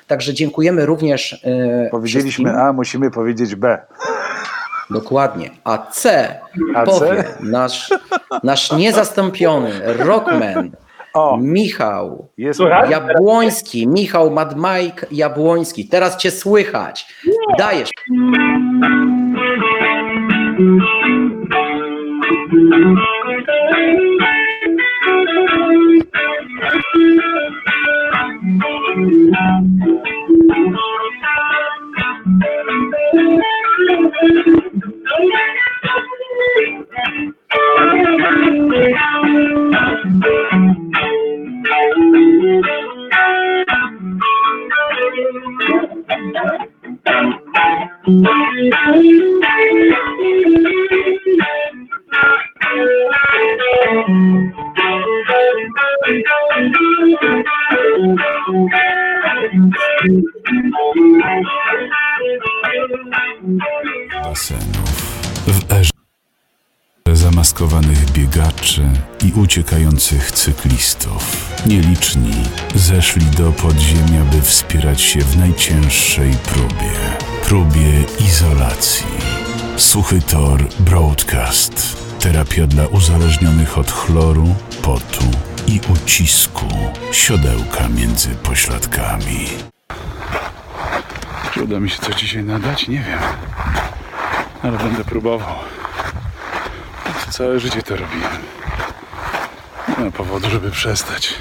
[0.07, 1.45] Także dziękujemy również.
[1.91, 2.47] Powiedzieliśmy wszystkim.
[2.61, 3.77] A, musimy powiedzieć B.
[4.93, 5.49] Dokładnie.
[5.63, 6.27] A C
[6.75, 7.37] A powie C?
[7.39, 7.93] nasz,
[8.43, 10.71] nasz niezastąpiony rockman
[11.13, 12.27] O, Michał
[12.89, 13.87] Jabłoński.
[13.87, 15.87] Michał Mad Mike Jabłoński.
[15.87, 17.07] Teraz cię słychać.
[17.57, 17.89] Dajesz.
[73.03, 76.91] Zeszli do podziemia, by wspierać się w najcięższej próbie.
[77.45, 79.05] Próbie izolacji.
[79.77, 81.97] Suchy Tor Broadcast.
[82.19, 85.25] Terapia dla uzależnionych od chloru, potu
[85.67, 86.65] i ucisku.
[87.11, 89.47] Siodełka między pośladkami.
[91.53, 92.87] Czy uda mi się coś dzisiaj nadać?
[92.87, 93.19] Nie wiem.
[94.61, 95.55] Ale będę próbował.
[97.29, 98.41] Całe życie to robiłem.
[99.97, 101.33] Nie ma powodu, żeby przestać.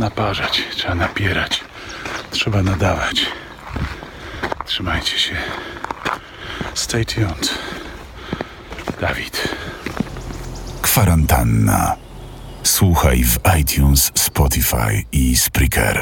[0.00, 1.60] Naparzać, trzeba napierać,
[2.30, 3.26] trzeba nadawać.
[4.66, 5.36] Trzymajcie się.
[6.74, 7.58] Stay tuned.
[9.00, 9.48] Dawid.
[10.82, 11.96] Kwarantanna.
[12.62, 15.98] Słuchaj w iTunes, Spotify i Spreaker.